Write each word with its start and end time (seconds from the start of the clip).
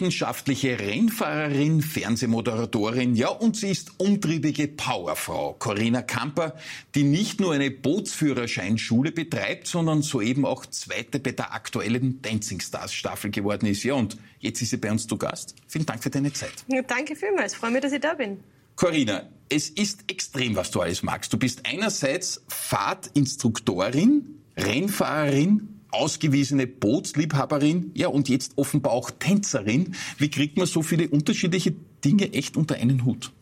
Leidenschaftliche 0.00 0.78
Rennfahrerin, 0.78 1.82
Fernsehmoderatorin, 1.82 3.14
ja, 3.16 3.28
und 3.28 3.54
sie 3.54 3.68
ist 3.70 3.92
umtriebige 3.98 4.66
Powerfrau, 4.66 5.52
Corinna 5.58 6.00
Kamper, 6.00 6.54
die 6.94 7.02
nicht 7.02 7.38
nur 7.38 7.52
eine 7.52 7.70
Bootsführerscheinschule 7.70 9.12
betreibt, 9.12 9.66
sondern 9.66 10.00
soeben 10.00 10.46
auch 10.46 10.64
Zweite 10.64 11.20
bei 11.20 11.32
der 11.32 11.52
aktuellen 11.52 12.22
Dancing 12.22 12.60
Stars 12.60 12.94
Staffel 12.94 13.30
geworden 13.30 13.66
ist. 13.66 13.82
Ja, 13.82 13.92
und 13.92 14.16
jetzt 14.38 14.62
ist 14.62 14.70
sie 14.70 14.78
bei 14.78 14.90
uns 14.90 15.06
zu 15.06 15.18
Gast. 15.18 15.54
Vielen 15.68 15.84
Dank 15.84 16.02
für 16.02 16.08
deine 16.08 16.32
Zeit. 16.32 16.64
Ja, 16.68 16.80
danke 16.80 17.14
vielmals. 17.14 17.54
Freue 17.54 17.72
mich, 17.72 17.82
dass 17.82 17.92
ich 17.92 18.00
da 18.00 18.14
bin. 18.14 18.40
Corinna, 18.76 19.28
es 19.50 19.68
ist 19.68 20.10
extrem, 20.10 20.56
was 20.56 20.70
du 20.70 20.80
alles 20.80 21.02
magst. 21.02 21.30
Du 21.30 21.36
bist 21.36 21.66
einerseits 21.66 22.42
Fahrtinstruktorin, 22.48 24.40
Rennfahrerin, 24.56 25.79
ausgewiesene 25.92 26.66
Bootsliebhaberin, 26.66 27.92
ja, 27.94 28.08
und 28.08 28.28
jetzt 28.28 28.52
offenbar 28.56 28.92
auch 28.92 29.10
Tänzerin. 29.10 29.94
Wie 30.18 30.30
kriegt 30.30 30.56
man 30.56 30.66
so 30.66 30.82
viele 30.82 31.08
unterschiedliche 31.08 31.74
Dinge 32.04 32.32
echt 32.32 32.56
unter 32.56 32.76
einen 32.76 33.04
Hut? 33.04 33.32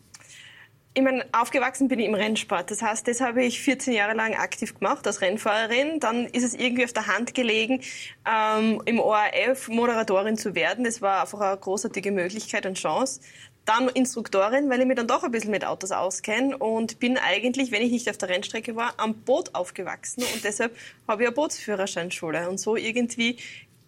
Ich 0.98 1.04
meine, 1.04 1.24
aufgewachsen 1.30 1.86
bin 1.86 2.00
ich 2.00 2.06
im 2.06 2.14
Rennsport. 2.14 2.72
Das 2.72 2.82
heißt, 2.82 3.06
das 3.06 3.20
habe 3.20 3.44
ich 3.44 3.60
14 3.60 3.92
Jahre 3.92 4.16
lang 4.16 4.34
aktiv 4.34 4.74
gemacht 4.74 5.06
als 5.06 5.20
Rennfahrerin. 5.20 6.00
Dann 6.00 6.26
ist 6.26 6.42
es 6.42 6.54
irgendwie 6.54 6.84
auf 6.84 6.92
der 6.92 7.06
Hand 7.06 7.34
gelegen, 7.34 7.82
ähm, 8.28 8.82
im 8.84 8.98
ORF 8.98 9.68
Moderatorin 9.68 10.36
zu 10.36 10.56
werden. 10.56 10.84
Das 10.84 11.00
war 11.00 11.20
einfach 11.20 11.40
eine 11.40 11.56
großartige 11.56 12.10
Möglichkeit 12.10 12.66
und 12.66 12.74
Chance 12.74 13.20
dann 13.68 13.88
Instruktorin, 13.88 14.70
weil 14.70 14.80
ich 14.80 14.86
mich 14.86 14.96
dann 14.96 15.06
doch 15.06 15.22
ein 15.24 15.30
bisschen 15.30 15.50
mit 15.50 15.64
Autos 15.64 15.92
auskenne 15.92 16.56
und 16.56 16.98
bin 16.98 17.18
eigentlich, 17.18 17.70
wenn 17.70 17.82
ich 17.82 17.90
nicht 17.90 18.08
auf 18.08 18.16
der 18.16 18.30
Rennstrecke 18.30 18.76
war, 18.76 18.94
am 18.96 19.14
Boot 19.14 19.54
aufgewachsen 19.54 20.24
und 20.34 20.42
deshalb 20.42 20.74
habe 21.06 21.22
ich 21.22 21.28
eine 21.28 21.34
Bootsführerscheinschule. 21.34 22.48
Und 22.48 22.58
so 22.58 22.76
irgendwie 22.76 23.36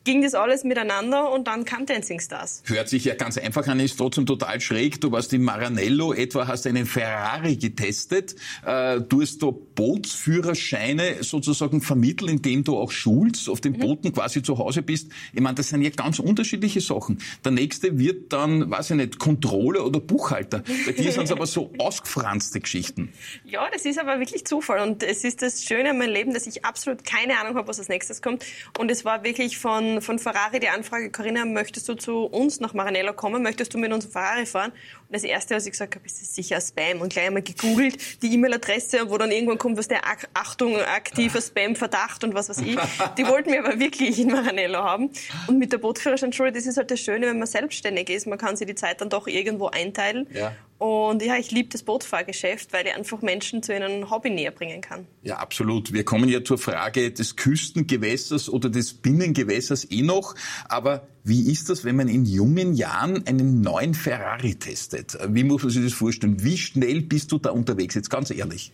ging 0.04 0.22
das 0.22 0.34
alles 0.34 0.64
miteinander 0.64 1.30
und 1.30 1.46
dann 1.46 1.64
kam 1.64 1.84
Dancing 1.84 2.20
Stars. 2.20 2.62
Hört 2.66 2.88
sich 2.88 3.04
ja 3.04 3.14
ganz 3.14 3.36
einfach 3.36 3.66
an, 3.68 3.80
ist 3.80 3.98
trotzdem 3.98 4.24
total 4.24 4.60
schräg. 4.60 5.00
Du 5.00 5.12
warst 5.12 5.32
in 5.32 5.42
Maranello, 5.42 6.14
etwa 6.14 6.46
hast 6.46 6.66
einen 6.66 6.86
Ferrari 6.86 7.56
getestet. 7.56 8.34
Äh, 8.64 9.00
du 9.02 9.20
hast 9.20 9.42
da 9.42 9.50
Bootsführerscheine 9.50 11.22
sozusagen 11.22 11.82
vermittelt, 11.82 12.30
indem 12.30 12.64
du 12.64 12.78
auch 12.78 12.90
schulst, 12.90 13.48
auf 13.50 13.60
den 13.60 13.74
mhm. 13.74 13.80
Booten 13.80 14.12
quasi 14.12 14.42
zu 14.42 14.56
Hause 14.56 14.82
bist. 14.82 15.10
Ich 15.34 15.40
meine, 15.40 15.56
das 15.56 15.68
sind 15.68 15.82
ja 15.82 15.90
ganz 15.90 16.18
unterschiedliche 16.18 16.80
Sachen. 16.80 17.18
Der 17.44 17.52
nächste 17.52 17.98
wird 17.98 18.32
dann, 18.32 18.70
weiß 18.70 18.90
ich 18.90 18.96
nicht, 18.96 19.18
Controller 19.18 19.84
oder 19.84 20.00
Buchhalter. 20.00 20.62
Bei 20.86 20.92
dir 20.92 21.12
sind 21.12 21.24
es 21.24 21.32
aber 21.32 21.46
so 21.46 21.72
ausgefranste 21.78 22.60
Geschichten. 22.60 23.12
Ja, 23.44 23.68
das 23.70 23.84
ist 23.84 23.98
aber 23.98 24.18
wirklich 24.18 24.46
Zufall 24.46 24.80
und 24.80 25.02
es 25.02 25.24
ist 25.24 25.42
das 25.42 25.62
Schöne 25.64 25.90
an 25.90 25.98
meinem 25.98 26.12
Leben, 26.12 26.32
dass 26.32 26.46
ich 26.46 26.64
absolut 26.64 27.04
keine 27.04 27.38
Ahnung 27.38 27.56
habe, 27.56 27.68
was 27.68 27.78
als 27.78 27.88
nächstes 27.88 28.22
kommt. 28.22 28.46
Und 28.78 28.90
es 28.90 29.04
war 29.04 29.24
wirklich 29.24 29.58
von 29.58 29.89
von, 30.00 30.19
Ferrari 30.19 30.60
die 30.60 30.69
Anfrage, 30.69 31.10
Corinna, 31.10 31.44
möchtest 31.44 31.88
du 31.88 31.94
zu 31.94 32.24
uns 32.24 32.60
nach 32.60 32.74
Maranello 32.74 33.12
kommen? 33.12 33.42
Möchtest 33.42 33.74
du 33.74 33.78
mit 33.78 33.92
uns 33.92 34.06
Ferrari 34.06 34.47
fahren? 34.47 34.72
Das 35.12 35.25
Erste, 35.25 35.56
was 35.56 35.66
ich 35.66 35.72
gesagt 35.72 35.97
habe, 35.97 36.06
ist 36.06 36.34
sicher 36.34 36.61
Spam. 36.61 37.00
Und 37.00 37.12
gleich 37.12 37.27
einmal 37.27 37.42
gegoogelt, 37.42 38.22
die 38.22 38.33
E-Mail-Adresse, 38.34 39.11
wo 39.11 39.19
dann 39.19 39.33
irgendwann 39.33 39.58
kommt, 39.58 39.77
was 39.77 39.89
der 39.89 40.03
Achtung, 40.34 40.77
aktiver 40.77 41.41
Spam-Verdacht 41.41 42.22
und 42.22 42.34
was 42.34 42.48
weiß 42.48 42.58
ich. 42.58 42.78
Die 43.19 43.27
wollten 43.27 43.50
wir 43.50 43.64
aber 43.64 43.81
wirklich 43.81 44.19
in 44.20 44.28
Maranello 44.28 44.78
haben. 44.78 45.11
Und 45.48 45.58
mit 45.58 45.72
der 45.72 45.78
Bootführerscheinschule, 45.78 46.53
das 46.53 46.66
ist 46.66 46.77
halt 46.77 46.91
das 46.91 47.00
Schöne, 47.00 47.27
wenn 47.27 47.38
man 47.38 47.48
selbstständig 47.48 48.08
ist. 48.08 48.27
Man 48.27 48.38
kann 48.38 48.56
sich 48.56 48.66
die 48.66 48.75
Zeit 48.77 49.00
dann 49.00 49.11
doch 49.11 49.27
irgendwo 49.27 49.66
einteilen. 49.66 50.28
Ja. 50.33 50.53
Und 50.81 51.22
ja, 51.22 51.36
ich 51.36 51.50
liebe 51.50 51.69
das 51.69 51.83
Bootfahrgeschäft, 51.83 52.72
weil 52.72 52.86
ich 52.86 52.94
einfach 52.94 53.20
Menschen 53.20 53.62
zu 53.62 53.75
einem 53.75 54.11
Hobby 54.11 54.31
näher 54.31 54.50
bringen 54.50 54.81
kann. 54.81 55.06
Ja, 55.22 55.37
absolut. 55.37 55.93
Wir 55.93 56.06
kommen 56.06 56.26
ja 56.31 56.43
zur 56.43 56.56
Frage 56.56 57.10
des 57.10 57.37
Küstengewässers 57.37 58.49
oder 58.49 58.70
des 58.70 58.94
Binnengewässers 58.94 59.91
eh 59.91 60.00
noch. 60.00 60.34
Aber 60.70 61.06
wie 61.25 61.50
ist 61.50 61.69
das, 61.69 61.84
wenn 61.84 61.97
man 61.97 62.08
in 62.08 62.25
jungen 62.25 62.75
Jahren 62.75 63.26
einen 63.26 63.60
neuen 63.60 63.94
Ferrari 63.94 64.54
testet? 64.54 65.19
Wie 65.28 65.44
muss 65.44 65.62
man 65.62 65.70
sich 65.70 65.84
das 65.84 65.92
vorstellen? 65.92 66.42
Wie 66.42 66.56
schnell 66.56 67.03
bist 67.03 67.32
du 67.32 67.38
da 67.38 67.50
unterwegs? 67.50 67.94
Jetzt 67.94 68.10
ganz 68.10 68.31
ehrlich. 68.31 68.72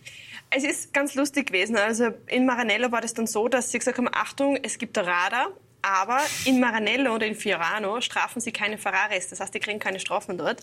Es 0.49 0.63
ist 0.63 0.93
ganz 0.93 1.15
lustig 1.15 1.47
gewesen. 1.47 1.75
Also 1.75 2.09
in 2.27 2.45
Maranello 2.45 2.91
war 2.91 3.01
das 3.01 3.13
dann 3.13 3.27
so, 3.27 3.47
dass 3.49 3.71
sie 3.71 3.79
gesagt 3.79 3.97
haben, 3.97 4.09
Achtung, 4.11 4.57
es 4.61 4.77
gibt 4.77 4.97
Radar 4.97 5.51
aber 5.87 6.19
in 6.45 6.59
Maranello 6.59 7.15
oder 7.15 7.25
in 7.25 7.35
Fiorano 7.35 8.01
strafen 8.01 8.41
sie 8.41 8.51
keine 8.51 8.77
Ferraris. 8.77 9.29
Das 9.29 9.39
heißt, 9.39 9.53
die 9.53 9.59
kriegen 9.59 9.79
keine 9.79 9.99
Strafen 9.99 10.37
dort. 10.37 10.61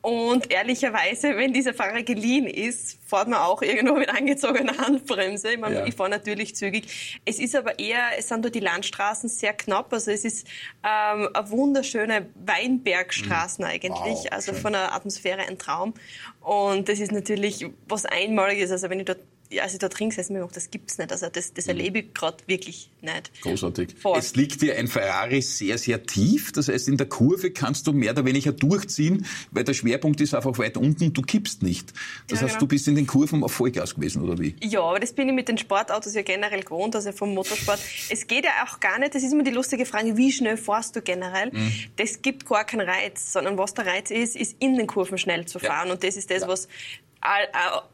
Und 0.00 0.50
ehrlicherweise, 0.50 1.36
wenn 1.36 1.52
dieser 1.52 1.74
Fahrer 1.74 2.02
geliehen 2.02 2.46
ist, 2.46 2.98
fährt 3.06 3.28
man 3.28 3.40
auch 3.40 3.62
irgendwo 3.62 3.94
mit 3.94 4.08
angezogener 4.08 4.76
Handbremse. 4.78 5.52
Ich, 5.52 5.58
meine, 5.58 5.76
ja. 5.76 5.86
ich 5.86 5.94
fahre 5.94 6.10
natürlich 6.10 6.54
zügig. 6.54 7.20
Es 7.24 7.38
ist 7.38 7.56
aber 7.56 7.78
eher, 7.78 8.18
es 8.18 8.28
sind 8.28 8.44
dort 8.44 8.54
die 8.54 8.60
Landstraßen 8.60 9.28
sehr 9.28 9.52
knapp. 9.54 9.92
Also 9.92 10.10
es 10.12 10.24
ist 10.24 10.46
ähm, 10.84 11.28
eine 11.32 11.50
wunderschöne 11.50 12.28
Weinbergstraßen 12.46 13.64
mhm. 13.64 13.70
eigentlich. 13.70 14.00
Wow, 14.00 14.28
also 14.32 14.52
schön. 14.52 14.62
von 14.62 14.72
der 14.72 14.94
Atmosphäre 14.94 15.42
ein 15.48 15.58
Traum. 15.58 15.94
Und 16.40 16.88
das 16.88 17.00
ist 17.00 17.12
natürlich 17.12 17.66
was 17.88 18.06
Einmaliges. 18.06 18.70
Also 18.70 18.88
wenn 18.88 19.00
ich 19.00 19.06
dort 19.06 19.20
als 19.58 19.72
ich 19.72 19.78
da 19.80 19.88
drin 19.88 20.10
gesessen 20.10 20.34
bin, 20.34 20.46
das 20.52 20.70
gibt's 20.70 20.98
nicht. 20.98 21.10
Also 21.10 21.28
das, 21.28 21.52
das 21.52 21.66
mhm. 21.66 21.70
erlebe 21.70 21.98
ich 22.00 22.14
gerade 22.14 22.38
wirklich 22.46 22.90
nicht. 23.00 23.42
Großartig. 23.42 23.94
Vor. 24.00 24.16
Es 24.16 24.36
liegt 24.36 24.62
dir 24.62 24.76
ein 24.76 24.86
Ferrari 24.86 25.42
sehr, 25.42 25.78
sehr 25.78 26.04
tief. 26.04 26.52
Das 26.52 26.68
heißt, 26.68 26.88
in 26.88 26.96
der 26.96 27.08
Kurve 27.08 27.50
kannst 27.50 27.86
du 27.86 27.92
mehr 27.92 28.12
oder 28.12 28.24
weniger 28.24 28.52
durchziehen, 28.52 29.26
weil 29.50 29.64
der 29.64 29.74
Schwerpunkt 29.74 30.20
ist 30.20 30.34
einfach 30.34 30.56
weit 30.58 30.76
unten. 30.76 31.12
Du 31.12 31.22
kippst 31.22 31.62
nicht. 31.62 31.92
Das 32.28 32.40
ja, 32.40 32.44
heißt, 32.44 32.54
genau. 32.54 32.60
du 32.60 32.66
bist 32.68 32.86
in 32.88 32.94
den 32.94 33.06
Kurven 33.06 33.42
auf 33.42 33.52
Vollgas 33.52 33.94
gewesen, 33.94 34.22
oder 34.22 34.38
wie? 34.38 34.54
Ja, 34.62 34.82
aber 34.82 35.00
das 35.00 35.12
bin 35.12 35.28
ich 35.28 35.34
mit 35.34 35.48
den 35.48 35.58
Sportautos 35.58 36.14
ja 36.14 36.22
generell 36.22 36.62
gewohnt, 36.62 36.94
also 36.94 37.10
vom 37.12 37.34
Motorsport. 37.34 37.80
es 38.10 38.26
geht 38.26 38.44
ja 38.44 38.50
auch 38.66 38.78
gar 38.78 38.98
nicht, 38.98 39.14
das 39.14 39.22
ist 39.22 39.32
immer 39.32 39.42
die 39.42 39.50
lustige 39.50 39.86
Frage, 39.86 40.16
wie 40.16 40.30
schnell 40.30 40.56
fährst 40.56 40.94
du 40.94 41.02
generell? 41.02 41.50
Mhm. 41.52 41.72
Das 41.96 42.22
gibt 42.22 42.46
gar 42.46 42.64
keinen 42.64 42.88
Reiz, 42.88 43.32
sondern 43.32 43.58
was 43.58 43.74
der 43.74 43.86
Reiz 43.86 44.10
ist, 44.10 44.36
ist 44.36 44.56
in 44.60 44.76
den 44.76 44.86
Kurven 44.86 45.18
schnell 45.18 45.46
zu 45.46 45.58
fahren. 45.58 45.88
Ja. 45.88 45.94
Und 45.94 46.04
das 46.04 46.16
ist 46.16 46.30
das, 46.30 46.42
ja. 46.42 46.48
was 46.48 46.68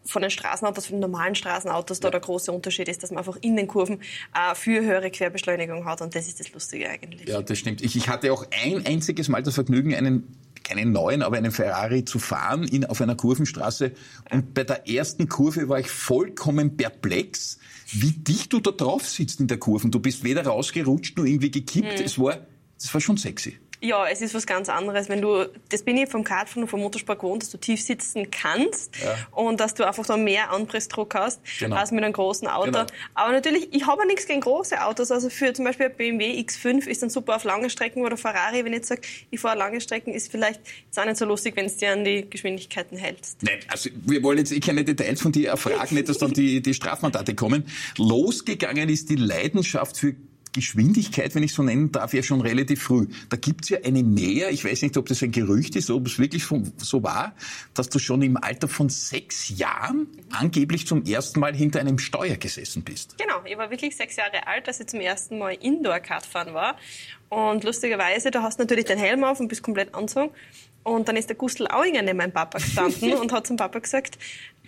von 0.04 0.22
den 0.22 0.31
Straßenautos, 0.31 0.87
von 0.87 0.97
den 0.97 1.00
normalen 1.00 1.34
Straßenautos 1.34 2.00
da 2.00 2.10
der 2.10 2.20
große 2.20 2.53
Unterschied 2.53 2.88
ist, 2.88 3.03
dass 3.03 3.10
man 3.10 3.19
einfach 3.19 3.37
in 3.41 3.56
den 3.56 3.66
Kurven 3.66 4.00
äh, 4.34 4.54
für 4.54 4.84
höhere 4.84 5.10
Querbeschleunigung 5.10 5.84
hat 5.84 6.00
und 6.00 6.14
das 6.14 6.28
ist 6.28 6.38
das 6.38 6.53
Lustige 6.53 6.88
eigentlich. 6.88 7.28
Ja, 7.28 7.42
das 7.42 7.59
stimmt. 7.59 7.82
Ich, 7.82 7.97
ich 7.97 8.09
hatte 8.09 8.32
auch 8.32 8.47
ein 8.65 8.86
einziges 8.86 9.28
Mal 9.28 9.42
das 9.42 9.54
Vergnügen, 9.54 9.94
einen 9.94 10.36
keinen 10.66 10.92
neuen, 10.92 11.22
aber 11.22 11.36
einen 11.36 11.53
Ferrari 11.53 12.04
zu 12.04 12.19
fahren 12.19 12.65
in, 12.65 12.84
auf 12.84 13.00
einer 13.00 13.15
Kurvenstraße. 13.15 13.92
Und 14.31 14.53
bei 14.54 14.65
der 14.65 14.88
ersten 14.88 15.28
Kurve 15.28 15.69
war 15.69 15.78
ich 15.78 15.88
vollkommen 15.88 16.76
perplex, 16.76 17.59
wie 17.92 18.10
dicht 18.10 18.53
du 18.53 18.60
da 18.60 18.72
drauf 18.72 19.09
sitzt 19.09 19.38
in 19.38 19.47
der 19.47 19.59
Kurven. 19.59 19.92
Du 19.92 20.00
bist 20.00 20.25
weder 20.25 20.44
rausgerutscht 20.44 21.16
noch 21.16 21.25
irgendwie 21.25 21.53
gekippt. 21.53 22.00
Mhm. 22.00 22.04
Es 22.04 22.19
war, 22.19 22.38
das 22.78 22.92
war 22.92 23.00
schon 23.00 23.16
sexy. 23.16 23.59
Ja, 23.81 24.06
es 24.09 24.20
ist 24.20 24.34
was 24.34 24.47
ganz 24.47 24.69
anderes, 24.69 25.09
wenn 25.09 25.20
du, 25.20 25.48
das 25.69 25.82
bin 25.82 25.97
ich 25.97 26.09
vom 26.09 26.25
Kartfahren 26.25 26.64
und 26.64 26.69
vom 26.69 26.81
Motorsport 26.81 27.20
gewohnt, 27.20 27.42
dass 27.42 27.50
du 27.50 27.59
tief 27.59 27.82
sitzen 27.82 28.31
kannst 28.31 28.97
ja. 29.03 29.16
und 29.32 29.60
dass 29.60 29.75
du 29.75 29.87
einfach 29.87 30.06
da 30.06 30.16
mehr 30.16 30.50
Anpressdruck 30.50 31.14
hast 31.14 31.41
genau. 31.59 31.76
als 31.76 31.91
mit 31.91 32.03
einem 32.03 32.12
großen 32.12 32.48
Auto. 32.48 32.72
Genau. 32.72 32.86
Aber 33.15 33.32
natürlich, 33.32 33.69
ich 33.72 33.86
habe 33.86 34.06
nichts 34.06 34.26
gegen 34.26 34.41
große 34.41 34.82
Autos. 34.84 35.10
Also 35.10 35.28
für 35.31 35.53
zum 35.53 35.65
Beispiel 35.65 35.86
ein 35.86 35.97
BMW 35.97 36.41
X5 36.41 36.86
ist 36.86 37.03
dann 37.03 37.10
super 37.10 37.36
auf 37.36 37.44
lange 37.44 37.70
Strecken 37.70 38.04
oder 38.04 38.16
Ferrari, 38.16 38.65
wenn 38.65 38.72
ich 38.72 38.78
jetzt 38.78 38.88
sage, 38.88 39.03
ich 39.31 39.41
fahre 39.41 39.59
lange 39.59 39.81
Strecken, 39.81 40.15
ist 40.15 40.31
vielleicht 40.31 40.60
jetzt 40.84 40.98
auch 40.98 41.04
nicht 41.04 41.16
so 41.16 41.25
lustig, 41.25 41.56
wenn 41.56 41.66
du 41.66 41.75
dir 41.75 41.92
an 41.92 42.04
die 42.04 42.28
Geschwindigkeiten 42.28 42.97
hältst. 42.97 43.42
Nein, 43.42 43.59
also 43.69 43.91
wir 44.04 44.22
wollen 44.22 44.38
jetzt 44.38 44.53
eh 44.53 44.60
keine 44.60 44.84
Details 44.84 45.20
von 45.20 45.32
dir 45.32 45.50
erfragen, 45.50 45.94
nicht, 45.94 46.09
dass 46.09 46.19
dann 46.19 46.32
die, 46.32 46.62
die 46.62 46.75
Strafmandate 46.75 47.34
kommen. 47.34 47.65
Losgegangen 47.98 48.88
ist 48.88 49.10
die 49.10 49.16
Leidenschaft 49.16 49.98
für 49.98 50.15
Geschwindigkeit, 50.56 51.34
wenn 51.34 51.42
ich 51.42 51.52
so 51.52 51.62
nennen 51.62 51.92
darf, 51.92 52.14
ja 52.14 52.22
schon 52.22 52.40
relativ 52.40 52.82
früh. 52.82 53.06
Da 53.28 53.36
gibt's 53.36 53.68
ja 53.68 53.78
eine 53.84 54.02
Nähe, 54.02 54.48
ich 54.48 54.64
weiß 54.64 54.80
nicht, 54.82 54.97
ob 54.97 55.06
das 55.06 55.22
ein 55.22 55.30
Gerücht 55.30 55.76
ist, 55.76 55.91
ob 55.91 56.06
es 56.06 56.18
wirklich 56.18 56.44
so 56.78 57.03
war, 57.03 57.34
dass 57.74 57.91
du 57.91 57.98
schon 57.98 58.22
im 58.22 58.38
Alter 58.38 58.66
von 58.66 58.88
sechs 58.88 59.50
Jahren 59.50 60.08
angeblich 60.30 60.86
zum 60.86 61.04
ersten 61.04 61.41
Mal 61.41 61.54
hinter 61.54 61.80
einem 61.80 61.98
Steuer 61.98 62.36
gesessen 62.36 62.82
bist. 62.84 63.16
Genau, 63.18 63.42
ich 63.44 63.58
war 63.58 63.70
wirklich 63.70 63.94
sechs 63.97 64.16
Jahre 64.16 64.47
alt, 64.47 64.66
als 64.66 64.80
ich 64.80 64.86
zum 64.86 65.00
ersten 65.00 65.38
Mal 65.38 65.53
Indoor-Kartfahren 65.60 66.54
war. 66.54 66.76
Und 67.28 67.64
lustigerweise, 67.64 68.30
du 68.30 68.42
hast 68.42 68.59
natürlich 68.59 68.86
den 68.86 68.98
Helm 68.98 69.24
auf 69.24 69.41
und 69.41 69.48
bist 69.48 69.62
komplett 69.62 69.94
anzogen. 69.94 70.32
Und 70.84 71.09
dann 71.09 71.16
ist 71.16 71.28
der 71.28 71.36
Gustl 71.36 71.66
Auinger 71.66 72.02
neben 72.02 72.18
meinem 72.18 72.32
Papa 72.32 72.59
gestanden 72.59 73.14
und 73.20 73.32
hat 73.32 73.47
zum 73.47 73.56
Papa 73.56 73.80
gesagt, 73.80 74.18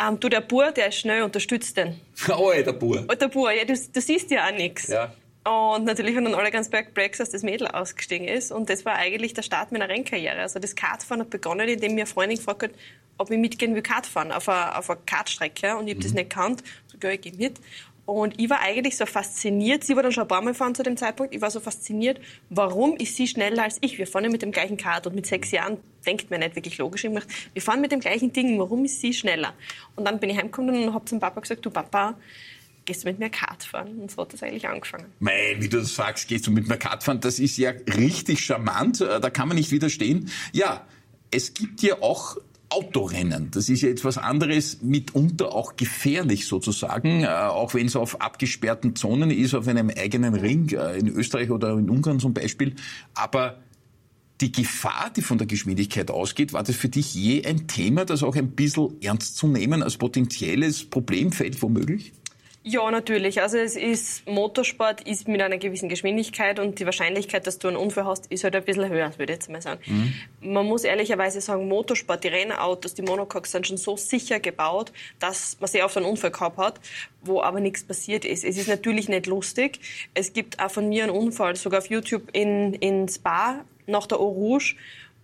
ähm, 0.01 0.19
du, 0.19 0.29
der 0.29 0.41
Bur, 0.41 0.73
der 0.73 0.89
ist 0.89 0.97
schnell, 0.97 1.23
unterstützt 1.23 1.77
den. 1.77 2.01
Oh, 2.37 2.53
der 2.57 2.73
Bur. 2.73 3.07
Oh, 3.09 3.15
der 3.15 3.29
Bur, 3.29 3.53
ja, 3.53 3.65
du, 3.65 3.75
du 3.75 4.01
siehst 4.01 4.31
ja 4.31 4.47
auch 4.47 4.53
nichts. 4.53 4.89
Ja. 4.89 5.13
Und 5.49 5.85
natürlich 5.85 6.15
haben 6.15 6.25
dann 6.25 6.35
alle 6.35 6.51
ganz 6.51 6.69
perplex, 6.69 7.19
dass 7.19 7.31
das 7.31 7.43
Mädel 7.43 7.69
ausgestiegen 7.69 8.29
ist. 8.29 8.53
Und 8.53 8.69
das 8.69 8.85
war 8.85 8.97
eigentlich 8.97 9.33
der 9.33 9.43
Start 9.43 9.73
meiner 9.73 9.89
Rennkarriere. 9.89 10.41
Also 10.41 10.59
das 10.59 10.75
Kartfahren 10.75 11.23
hat 11.23 11.31
begonnen, 11.31 11.67
indem 11.69 11.95
mir 11.95 12.03
eine 12.03 12.07
Freundin 12.07 12.37
gefragt 12.37 12.65
hat, 12.65 12.71
ob 13.17 13.31
ich 13.31 13.39
mitgehen 13.39 13.75
will 13.75 13.81
Kartfahren 13.81 14.31
auf 14.31 14.49
einer, 14.49 14.79
auf 14.79 14.91
einer 14.91 15.01
Kartstrecke. 15.07 15.77
Und 15.77 15.87
ich 15.87 15.95
habe 15.95 16.01
mhm. 16.01 16.03
das 16.03 16.13
nicht 16.13 16.31
gekannt. 16.31 16.63
So, 16.89 16.99
ja, 17.03 17.15
ich 17.15 17.23
gehe 17.23 17.33
mit. 17.33 17.61
Und 18.05 18.39
ich 18.41 18.49
war 18.51 18.61
eigentlich 18.61 18.97
so 18.97 19.05
fasziniert, 19.05 19.85
sie 19.85 19.95
war 19.95 20.03
dann 20.03 20.13
schon 20.13 20.23
ein 20.23 20.29
paar 20.29 20.41
Mal 20.41 20.53
gefahren 20.53 20.75
zu 20.75 20.83
dem 20.83 20.97
Zeitpunkt, 20.97 21.35
ich 21.35 21.43
war 21.43 21.51
so 21.51 21.61
fasziniert, 21.61 22.19
warum 22.49 22.97
ist 22.97 23.17
sie 23.17 23.27
schneller 23.27 23.65
als 23.65 23.77
ich? 23.83 23.99
Wir 23.99 24.07
fahren 24.07 24.25
ja 24.25 24.31
mit 24.31 24.41
dem 24.41 24.51
gleichen 24.51 24.79
Kart 24.79 25.07
und 25.07 25.15
mit 25.15 25.27
sechs 25.27 25.51
Jahren 25.51 25.77
denkt 26.07 26.31
man 26.31 26.41
nicht 26.41 26.57
wirklich 26.57 26.79
logisch. 26.79 27.05
Ich 27.05 27.13
dachte, 27.13 27.29
wir 27.53 27.61
fahren 27.61 27.83
mit 27.83 27.93
dem 27.93 28.01
gleichen 28.01 28.33
Ding, 28.33 28.59
warum 28.59 28.87
ist 28.87 29.03
sie 29.03 29.13
schneller? 29.13 29.53
Und 29.95 30.07
dann 30.07 30.19
bin 30.21 30.31
ich 30.31 30.39
heimgekommen 30.39 30.85
und 30.85 30.95
habe 30.95 31.05
zum 31.05 31.21
Papa 31.21 31.39
gesagt, 31.41 31.67
du 31.67 31.71
Papa, 31.71 32.15
gehst 32.89 33.05
du 33.05 33.09
mit 33.09 33.19
mir 33.19 33.29
Kart 33.29 33.63
fahren? 33.63 33.99
Und 33.99 34.11
so 34.11 34.23
hat 34.23 34.33
das 34.33 34.43
eigentlich 34.43 34.67
angefangen. 34.67 35.05
Mei, 35.21 35.57
wie 35.59 35.69
du 35.69 35.79
das 35.79 35.95
sagst, 35.95 36.27
gehst 36.27 36.47
du 36.47 36.51
mit 36.51 36.69
mir 36.69 36.79
Kart 36.79 37.05
fahren, 37.05 37.21
das 37.21 37.39
ist 37.39 37.59
ja 37.59 37.71
richtig 37.71 38.41
charmant, 38.41 39.03
äh, 39.03 39.21
da 39.21 39.29
kann 39.29 39.47
man 39.47 39.59
nicht 39.59 39.71
widerstehen. 39.71 40.31
Ja, 40.53 40.87
es 41.31 41.53
gibt 41.53 41.83
ja 41.83 42.01
auch 42.01 42.39
Autorennen. 42.71 43.51
Das 43.51 43.69
ist 43.69 43.83
ja 43.83 43.91
etwas 43.91 44.17
anderes, 44.17 44.81
mitunter 44.83 45.55
auch 45.55 45.77
gefährlich 45.77 46.47
sozusagen, 46.47 47.25
äh, 47.25 47.27
auch 47.27 47.75
wenn 47.75 47.87
es 47.87 47.97
auf 47.97 48.23
abgesperrten 48.23 48.97
Zonen 48.97 49.31
ist, 49.31 49.55
auf 49.55 49.69
einem 49.69 49.91
eigenen 49.91 50.35
Ring, 50.35 50.71
äh, 50.71 50.97
in 50.97 51.09
Österreich 51.09 51.51
oder 51.51 51.73
in 51.75 51.91
Ungarn 51.91 52.21
zum 52.21 52.33
Beispiel. 52.33 52.75
Aber 53.15 53.59
die 54.41 54.53
Gefahr, 54.53 55.11
die 55.15 55.23
von 55.23 55.37
der 55.37 55.47
Geschwindigkeit 55.47 56.11
ausgeht, 56.11 56.55
war 56.55 56.63
das 56.63 56.77
für 56.77 56.89
dich 56.89 57.15
je 57.15 57.45
ein 57.45 57.69
Thema, 57.69 58.07
das 58.07 58.23
auch 58.23 58.37
ein 58.37 58.53
bisschen 58.53 59.01
ernst 59.03 59.37
zu 59.37 59.47
nehmen 59.47 59.83
als 59.83 59.99
potenzielles 59.99 60.85
Problemfeld 60.85 61.61
womöglich? 61.61 62.13
Ja, 62.65 62.91
natürlich. 62.91 63.41
Also 63.41 63.57
es 63.57 63.77
ist 63.77 64.29
Motorsport 64.29 65.01
ist 65.03 65.29
mit 65.29 65.41
einer 65.41 65.59
gewissen 65.59 65.89
Geschwindigkeit 65.89 66.59
und 66.59 66.79
die 66.79 66.85
Wahrscheinlichkeit, 66.85 67.47
dass 67.47 67.59
du 67.59 67.69
einen 67.69 67.77
Unfall 67.77 68.05
hast, 68.05 68.27
ist 68.27 68.45
halt 68.45 68.57
ein 68.57 68.65
bisschen 68.65 68.89
höher, 68.89 69.11
würde 69.17 69.33
ich 69.33 69.39
jetzt 69.39 69.49
mal 69.49 69.63
sagen. 69.63 69.81
Mhm. 69.87 70.53
Man 70.53 70.67
muss 70.67 70.85
ehrlicherweise 70.85 71.41
sagen, 71.41 71.69
Motorsport, 71.69 72.25
die 72.25 72.29
Rennautos, 72.29 72.95
die 72.95 73.03
Monocoques 73.03 73.53
sind 73.53 73.67
schon 73.67 73.77
so 73.77 73.97
sicher 73.97 74.41
gebaut, 74.41 74.93
dass 75.19 75.57
man 75.61 75.69
sehr 75.69 75.85
oft 75.85 75.97
einen 75.97 76.07
Unfall 76.07 76.33
gehabt 76.33 76.59
hat, 76.59 76.81
wo 77.23 77.41
aber 77.41 77.61
nichts 77.61 77.85
passiert 77.85 78.25
ist. 78.25 78.45
Es 78.45 78.59
ist 78.59 78.69
natürlich 78.69 79.09
nicht 79.09 79.27
lustig. 79.27 79.81
Es 80.15 80.33
gibt 80.33 80.61
auch 80.61 80.71
von 80.71 80.89
mir 80.89 81.05
einen 81.05 81.13
Unfall, 81.13 81.57
sogar 81.57 81.79
auf 81.79 81.89
YouTube 81.89 82.29
in, 82.33 82.75
in 82.75 83.09
Spa 83.09 83.65
nach 83.87 84.07
der 84.07 84.19
Eau 84.19 84.29
Rouge, 84.29 84.75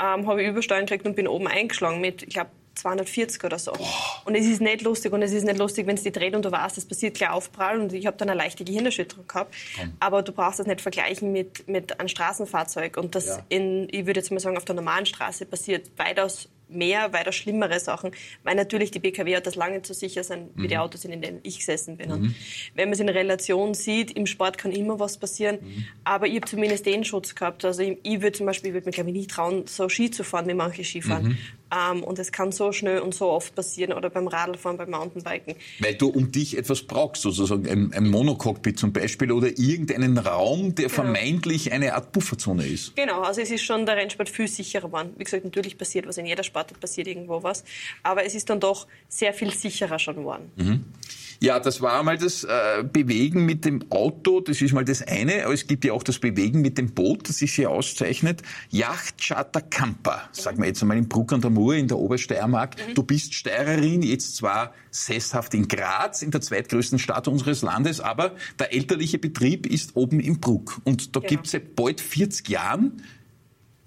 ähm, 0.00 0.26
habe 0.26 0.42
ich 0.42 0.48
Übersteuern 0.48 0.86
gekriegt 0.86 1.04
und 1.06 1.14
bin 1.14 1.28
oben 1.28 1.46
eingeschlagen 1.46 2.00
mit, 2.00 2.22
ich 2.22 2.30
glaube, 2.30 2.50
240 2.74 3.44
oder 3.44 3.58
so. 3.58 3.72
Boah. 3.72 4.22
Und 4.24 4.34
es 4.34 4.46
ist 4.46 4.60
nicht 4.60 4.82
lustig 4.82 5.12
und 5.12 5.22
es 5.22 5.32
ist 5.32 5.44
nicht 5.44 5.58
lustig, 5.58 5.86
wenn 5.86 5.96
es 5.96 6.02
die 6.02 6.12
dreht 6.12 6.34
und 6.34 6.44
du 6.44 6.52
weißt, 6.52 6.76
es 6.78 6.84
passiert 6.84 7.16
gleich 7.16 7.30
Aufprall 7.30 7.80
und 7.80 7.92
ich 7.92 8.06
habe 8.06 8.16
dann 8.16 8.28
eine 8.28 8.38
leichte 8.38 8.64
Gehirnerschütterung 8.64 9.26
gehabt. 9.26 9.54
Mhm. 9.78 9.92
Aber 10.00 10.22
du 10.22 10.32
brauchst 10.32 10.58
das 10.58 10.66
nicht 10.66 10.80
vergleichen 10.80 11.32
mit, 11.32 11.68
mit 11.68 11.98
einem 11.98 12.08
Straßenfahrzeug 12.08 12.96
und 12.96 13.14
das 13.14 13.26
ja. 13.26 13.38
in, 13.48 13.88
ich 13.90 14.06
würde 14.06 14.20
jetzt 14.20 14.30
mal 14.30 14.40
sagen, 14.40 14.56
auf 14.56 14.64
der 14.64 14.74
normalen 14.74 15.06
Straße 15.06 15.46
passiert 15.46 15.90
weitaus 15.96 16.48
mehr, 16.68 17.12
weiter 17.12 17.32
schlimmere 17.32 17.78
Sachen, 17.80 18.12
weil 18.42 18.54
natürlich 18.54 18.90
die 18.90 18.98
BKW-Autos 18.98 19.54
lange 19.54 19.82
zu 19.82 19.94
sicher 19.94 20.24
sind, 20.24 20.56
mhm. 20.56 20.62
wie 20.62 20.68
die 20.68 20.74
mhm. 20.74 20.80
Autos 20.80 21.02
sind, 21.02 21.12
in 21.12 21.22
denen 21.22 21.40
ich 21.42 21.58
gesessen 21.58 21.96
bin. 21.96 22.10
Mhm. 22.10 22.34
wenn 22.74 22.88
man 22.88 22.94
es 22.94 23.00
in 23.00 23.08
Relation 23.08 23.74
sieht, 23.74 24.12
im 24.12 24.26
Sport 24.26 24.58
kann 24.58 24.72
immer 24.72 24.98
was 24.98 25.18
passieren, 25.18 25.58
mhm. 25.60 25.84
aber 26.04 26.26
ich 26.26 26.36
habe 26.36 26.46
zumindest 26.46 26.86
den 26.86 27.04
Schutz 27.04 27.34
gehabt. 27.34 27.64
Also 27.64 27.82
ich, 27.82 27.98
ich 28.02 28.20
würde 28.20 28.36
zum 28.36 28.46
Beispiel, 28.46 28.68
ich 28.68 28.74
würde 28.74 28.86
mir 28.86 28.92
glaube 28.92 29.10
ich 29.10 29.16
nicht 29.16 29.30
trauen, 29.30 29.66
so 29.66 29.88
Ski 29.88 30.10
zu 30.10 30.24
fahren, 30.24 30.48
wie 30.48 30.54
manche 30.54 30.84
Skifahren. 30.84 31.38
Um, 31.72 32.04
und 32.04 32.18
es 32.18 32.30
kann 32.30 32.52
so 32.52 32.72
schnell 32.72 33.00
und 33.00 33.14
so 33.14 33.30
oft 33.30 33.54
passieren 33.54 33.94
oder 33.94 34.10
beim 34.10 34.28
Radlfahren, 34.28 34.76
beim 34.76 34.90
Mountainbiken. 34.90 35.56
Weil 35.80 35.94
du 35.94 36.08
um 36.08 36.30
dich 36.30 36.56
etwas 36.56 36.82
brauchst, 36.82 37.22
sozusagen 37.22 37.68
ein, 37.68 37.92
ein 37.92 38.08
Monocockpit 38.08 38.78
zum 38.78 38.92
Beispiel 38.92 39.32
oder 39.32 39.48
irgendeinen 39.48 40.18
Raum, 40.18 40.74
der 40.74 40.86
genau. 40.86 40.94
vermeintlich 40.94 41.72
eine 41.72 41.94
Art 41.94 42.12
Bufferzone 42.12 42.66
ist. 42.66 42.94
Genau, 42.94 43.22
also 43.22 43.40
es 43.40 43.50
ist 43.50 43.64
schon 43.64 43.86
der 43.86 43.96
Rennsport 43.96 44.28
viel 44.28 44.46
sicherer 44.46 44.86
geworden. 44.86 45.14
Wie 45.16 45.24
gesagt, 45.24 45.44
natürlich 45.44 45.76
passiert 45.76 46.06
was 46.06 46.18
in 46.18 46.26
jeder 46.26 46.44
Sportart, 46.44 46.78
passiert 46.78 47.08
irgendwo 47.08 47.42
was, 47.42 47.64
aber 48.02 48.24
es 48.24 48.34
ist 48.34 48.50
dann 48.50 48.60
doch 48.60 48.86
sehr 49.08 49.32
viel 49.32 49.52
sicherer 49.52 49.98
schon 49.98 50.16
geworden. 50.16 50.52
Mhm. 50.56 50.84
Ja, 51.44 51.60
das 51.60 51.82
war 51.82 52.02
mal 52.02 52.16
das 52.16 52.44
äh, 52.44 52.82
Bewegen 52.90 53.44
mit 53.44 53.66
dem 53.66 53.84
Auto, 53.90 54.40
das 54.40 54.62
ist 54.62 54.72
mal 54.72 54.82
das 54.82 55.02
eine, 55.02 55.44
aber 55.44 55.52
es 55.52 55.66
gibt 55.66 55.84
ja 55.84 55.92
auch 55.92 56.02
das 56.02 56.18
Bewegen 56.18 56.62
mit 56.62 56.78
dem 56.78 56.94
Boot, 56.94 57.28
das 57.28 57.42
ist 57.42 57.52
hier 57.52 57.70
auszeichnet. 57.70 58.40
Yacht 58.70 59.20
Charter 59.20 59.60
Camper, 59.60 60.22
sagen 60.32 60.56
wir 60.56 60.68
jetzt 60.68 60.80
einmal 60.80 60.96
in 60.96 61.06
Bruck 61.06 61.34
an 61.34 61.42
der 61.42 61.50
Mur 61.50 61.74
in 61.74 61.86
der 61.86 61.98
Obersteiermark. 61.98 62.76
Mhm. 62.78 62.94
Du 62.94 63.02
bist 63.02 63.34
Steirerin, 63.34 64.00
jetzt 64.00 64.36
zwar 64.36 64.72
sesshaft 64.90 65.52
in 65.52 65.68
Graz, 65.68 66.22
in 66.22 66.30
der 66.30 66.40
zweitgrößten 66.40 66.98
Stadt 66.98 67.28
unseres 67.28 67.60
Landes, 67.60 68.00
aber 68.00 68.36
der 68.58 68.72
elterliche 68.72 69.18
Betrieb 69.18 69.66
ist 69.66 69.96
oben 69.96 70.20
in 70.20 70.40
Bruck. 70.40 70.80
Und 70.84 71.14
da 71.14 71.20
genau. 71.20 71.28
gibt 71.28 71.44
es 71.44 71.52
seit 71.52 71.76
bald 71.76 72.00
40 72.00 72.48
Jahren 72.48 73.02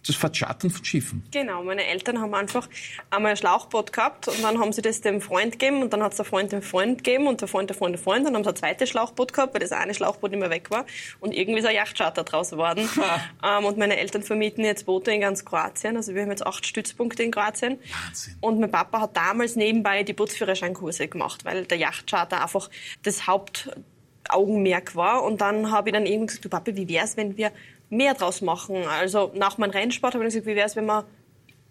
das 0.07 0.15
Verschatten 0.15 0.69
von 0.69 0.83
Schiffen. 0.83 1.23
Genau, 1.31 1.63
meine 1.63 1.85
Eltern 1.85 2.19
haben 2.19 2.33
einfach 2.33 2.67
einmal 3.09 3.31
ein 3.31 3.37
Schlauchboot 3.37 3.93
gehabt 3.93 4.27
und 4.27 4.41
dann 4.43 4.59
haben 4.59 4.73
sie 4.73 4.81
das 4.81 5.01
dem 5.01 5.21
Freund 5.21 5.53
gegeben 5.53 5.81
und 5.81 5.93
dann 5.93 6.03
hat 6.03 6.11
es 6.11 6.17
der 6.17 6.25
Freund 6.25 6.51
dem 6.51 6.61
Freund 6.61 7.03
gegeben 7.03 7.27
und 7.27 7.41
der 7.41 7.47
Freund 7.47 7.69
der 7.69 7.77
Freund 7.77 7.95
der 7.95 8.01
Freund. 8.01 8.25
Dann 8.25 8.35
haben 8.35 8.43
sie 8.43 8.49
ein 8.49 8.55
zweites 8.55 8.89
Schlauchboot 8.89 9.33
gehabt, 9.33 9.53
weil 9.53 9.61
das 9.61 9.71
eine 9.71 9.93
Schlauchboot 9.93 10.31
nicht 10.31 10.39
mehr 10.39 10.49
weg 10.49 10.69
war 10.71 10.85
und 11.19 11.33
irgendwie 11.33 11.59
ist 11.59 11.65
ein 11.65 11.75
Yachtcharter 11.75 12.23
draus 12.23 12.51
geworden. 12.51 12.87
ähm, 13.43 13.65
und 13.65 13.77
meine 13.77 13.97
Eltern 13.97 14.23
vermieten 14.23 14.63
jetzt 14.63 14.85
Boote 14.85 15.11
in 15.11 15.21
ganz 15.21 15.45
Kroatien, 15.45 15.97
also 15.97 16.13
wir 16.13 16.21
haben 16.21 16.29
jetzt 16.29 16.45
acht 16.45 16.65
Stützpunkte 16.65 17.23
in 17.23 17.31
Kroatien. 17.31 17.77
Wahnsinn. 18.07 18.35
Und 18.41 18.59
mein 18.59 18.71
Papa 18.71 19.01
hat 19.01 19.17
damals 19.17 19.55
nebenbei 19.55 20.03
die 20.03 20.13
Bootsführerscheinkurse 20.13 21.07
gemacht, 21.07 21.45
weil 21.45 21.65
der 21.65 21.77
Yachtcharter 21.77 22.41
einfach 22.41 22.69
das 23.03 23.27
Hauptaugenmerk 23.27 24.95
war. 24.95 25.23
Und 25.23 25.41
dann 25.41 25.71
habe 25.71 25.89
ich 25.89 25.93
dann 25.93 26.05
irgendwie 26.05 26.27
gesagt, 26.27 26.45
du 26.45 26.49
Papa, 26.49 26.75
wie 26.75 26.87
wär's, 26.87 27.17
wenn 27.17 27.37
wir 27.37 27.51
mehr 27.89 28.13
draus 28.13 28.41
machen. 28.41 28.75
Also 28.87 29.31
nach 29.35 29.57
meinem 29.57 29.71
Rennsport 29.71 30.13
habe 30.13 30.23
ich 30.25 30.33
gesagt, 30.33 30.45
wie 30.45 30.55
wäre 30.55 30.67
es, 30.67 30.75
wenn 30.75 30.85
wir 30.85 31.05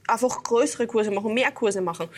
einfach 0.09 0.43
größere 0.43 0.87
Kurse 0.87 1.11
machen, 1.11 1.35
mehr 1.35 1.51
Kurse 1.53 1.81
machen. 1.81 2.09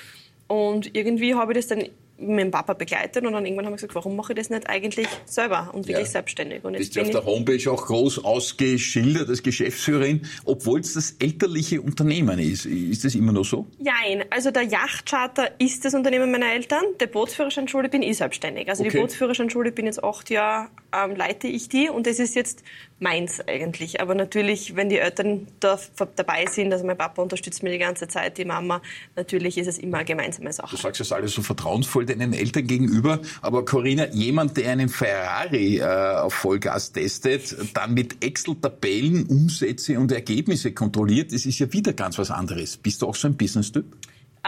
Und 0.47 0.95
irgendwie 0.97 1.35
habe 1.35 1.53
ich 1.53 1.59
das 1.59 1.67
dann 1.69 1.85
mit 2.21 2.41
dem 2.41 2.51
Papa 2.51 2.75
begleitet 2.75 3.25
und 3.25 3.33
dann 3.33 3.45
irgendwann 3.45 3.67
haben 3.67 3.73
wir 3.73 3.77
gesagt, 3.77 3.95
warum 3.95 4.17
mache 4.17 4.33
ich 4.33 4.39
das 4.39 4.51
nicht 4.51 4.69
eigentlich 4.69 5.07
selber 5.25 5.71
und 5.73 5.87
wirklich 5.87 6.07
ja. 6.07 6.13
selbstständig. 6.13 6.65
Und 6.65 6.75
jetzt 6.75 6.95
Bist 6.95 6.97
du 6.97 7.01
auf 7.03 7.11
der 7.11 7.25
Homepage 7.25 7.71
auch 7.71 7.87
groß 7.87 8.25
ausgeschildert 8.25 9.29
als 9.29 9.43
Geschäftsführerin, 9.43 10.27
obwohl 10.45 10.81
es 10.81 10.95
das 10.95 11.13
elterliche 11.21 11.81
Unternehmen 11.81 12.39
ist. 12.41 12.67
Ist 12.67 13.05
das 13.05 13.15
immer 13.15 13.33
noch 13.33 13.45
so? 13.45 13.67
Nein, 13.79 14.25
also 14.31 14.51
der 14.51 14.65
Yachtcharter 14.65 15.61
ist 15.61 15.85
das 15.85 15.95
Unternehmen 15.95 16.31
meiner 16.33 16.53
Eltern, 16.53 16.83
der 16.99 17.07
Bootsführerscheinschule 17.07 17.89
bin 17.89 18.03
ich 18.03 18.17
selbstständig. 18.17 18.69
Also 18.69 18.83
okay. 18.83 18.93
die 18.93 18.99
Bootsführerscheinschule 18.99 19.71
bin 19.71 19.87
jetzt 19.87 20.03
acht 20.03 20.29
Jahre, 20.31 20.71
ähm, 20.93 21.17
leite 21.17 21.47
ich 21.47 21.69
die 21.69 21.89
und 21.89 22.07
das 22.07 22.19
ist 22.19 22.35
jetzt 22.35 22.63
meins 22.99 23.41
eigentlich. 23.47 24.01
Aber 24.01 24.15
natürlich, 24.15 24.75
wenn 24.77 24.89
die 24.89 24.99
Eltern 24.99 25.47
da 25.61 25.79
dabei 26.17 26.47
sind, 26.47 26.73
also 26.73 26.85
mein 26.85 26.97
Papa 26.97 27.23
unterstützt 27.23 27.63
mir 27.63 27.71
die 27.71 27.79
ganze 27.79 28.09
Zeit, 28.09 28.39
die 28.39 28.45
Mama, 28.45 28.83
natürlich 29.17 29.59
ist 29.59 29.67
es 29.67 29.79
immer 29.79 29.99
eine 29.99 30.07
gemeinsame 30.07 30.53
Sache. 30.53 30.75
Du 30.75 30.81
sagst 30.81 31.01
das 31.01 31.13
alles 31.13 31.33
so 31.33 31.43
vertrauensvoll 31.43 32.07
deinen 32.07 32.33
Eltern 32.33 32.67
gegenüber, 32.67 33.21
aber 33.43 33.65
Corinna, 33.65 34.09
jemand, 34.09 34.57
der 34.57 34.73
einen 34.73 34.89
Ferrari 34.89 35.79
äh, 35.79 35.85
auf 35.85 36.35
Vollgas 36.35 36.93
testet, 36.93 37.57
dann 37.75 37.95
mit 37.95 38.25
Excel-Tabellen 38.25 39.27
Umsätze 39.27 39.99
und 39.99 40.11
Ergebnisse 40.13 40.73
kontrolliert, 40.73 41.33
das 41.33 41.47
ist 41.47 41.59
ja 41.59 41.73
wieder 41.73 41.93
ganz 41.93 42.19
was 42.19 42.31
anderes. 42.31 42.77
Bist 42.77 43.03
du 43.03 43.07
auch 43.07 43.15
so 43.15 43.29
ein 43.29 43.37
Business-Typ? 43.37 43.85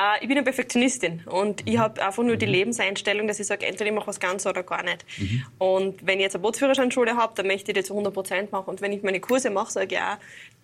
Äh, 0.00 0.22
ich 0.22 0.28
bin 0.28 0.36
eine 0.36 0.44
Perfektionistin 0.44 1.22
und 1.26 1.66
ich 1.68 1.78
habe 1.78 2.04
einfach 2.04 2.22
nur 2.22 2.36
die 2.36 2.46
mhm. 2.46 2.52
Lebenseinstellung, 2.52 3.26
dass 3.26 3.40
ich 3.40 3.46
sage, 3.46 3.66
entweder 3.66 3.90
ich 3.90 3.96
mache 3.96 4.06
was 4.06 4.20
ganz 4.20 4.46
oder 4.46 4.62
gar 4.62 4.82
nicht. 4.82 5.04
Mhm. 5.18 5.44
Und 5.58 6.06
wenn 6.06 6.18
ich 6.18 6.24
jetzt 6.24 6.34
eine 6.34 6.42
Bootsführerscheinschule 6.42 7.16
habe, 7.16 7.32
dann 7.36 7.46
möchte 7.46 7.72
ich 7.72 7.76
das 7.76 7.86
zu 7.86 7.92
100 7.94 8.14
Prozent 8.14 8.52
machen. 8.52 8.70
Und 8.70 8.80
wenn 8.80 8.92
ich 8.92 9.02
meine 9.02 9.20
Kurse 9.20 9.50
mache, 9.50 9.72
sage 9.72 9.86
ich 9.86 9.92
ja, 9.92 10.18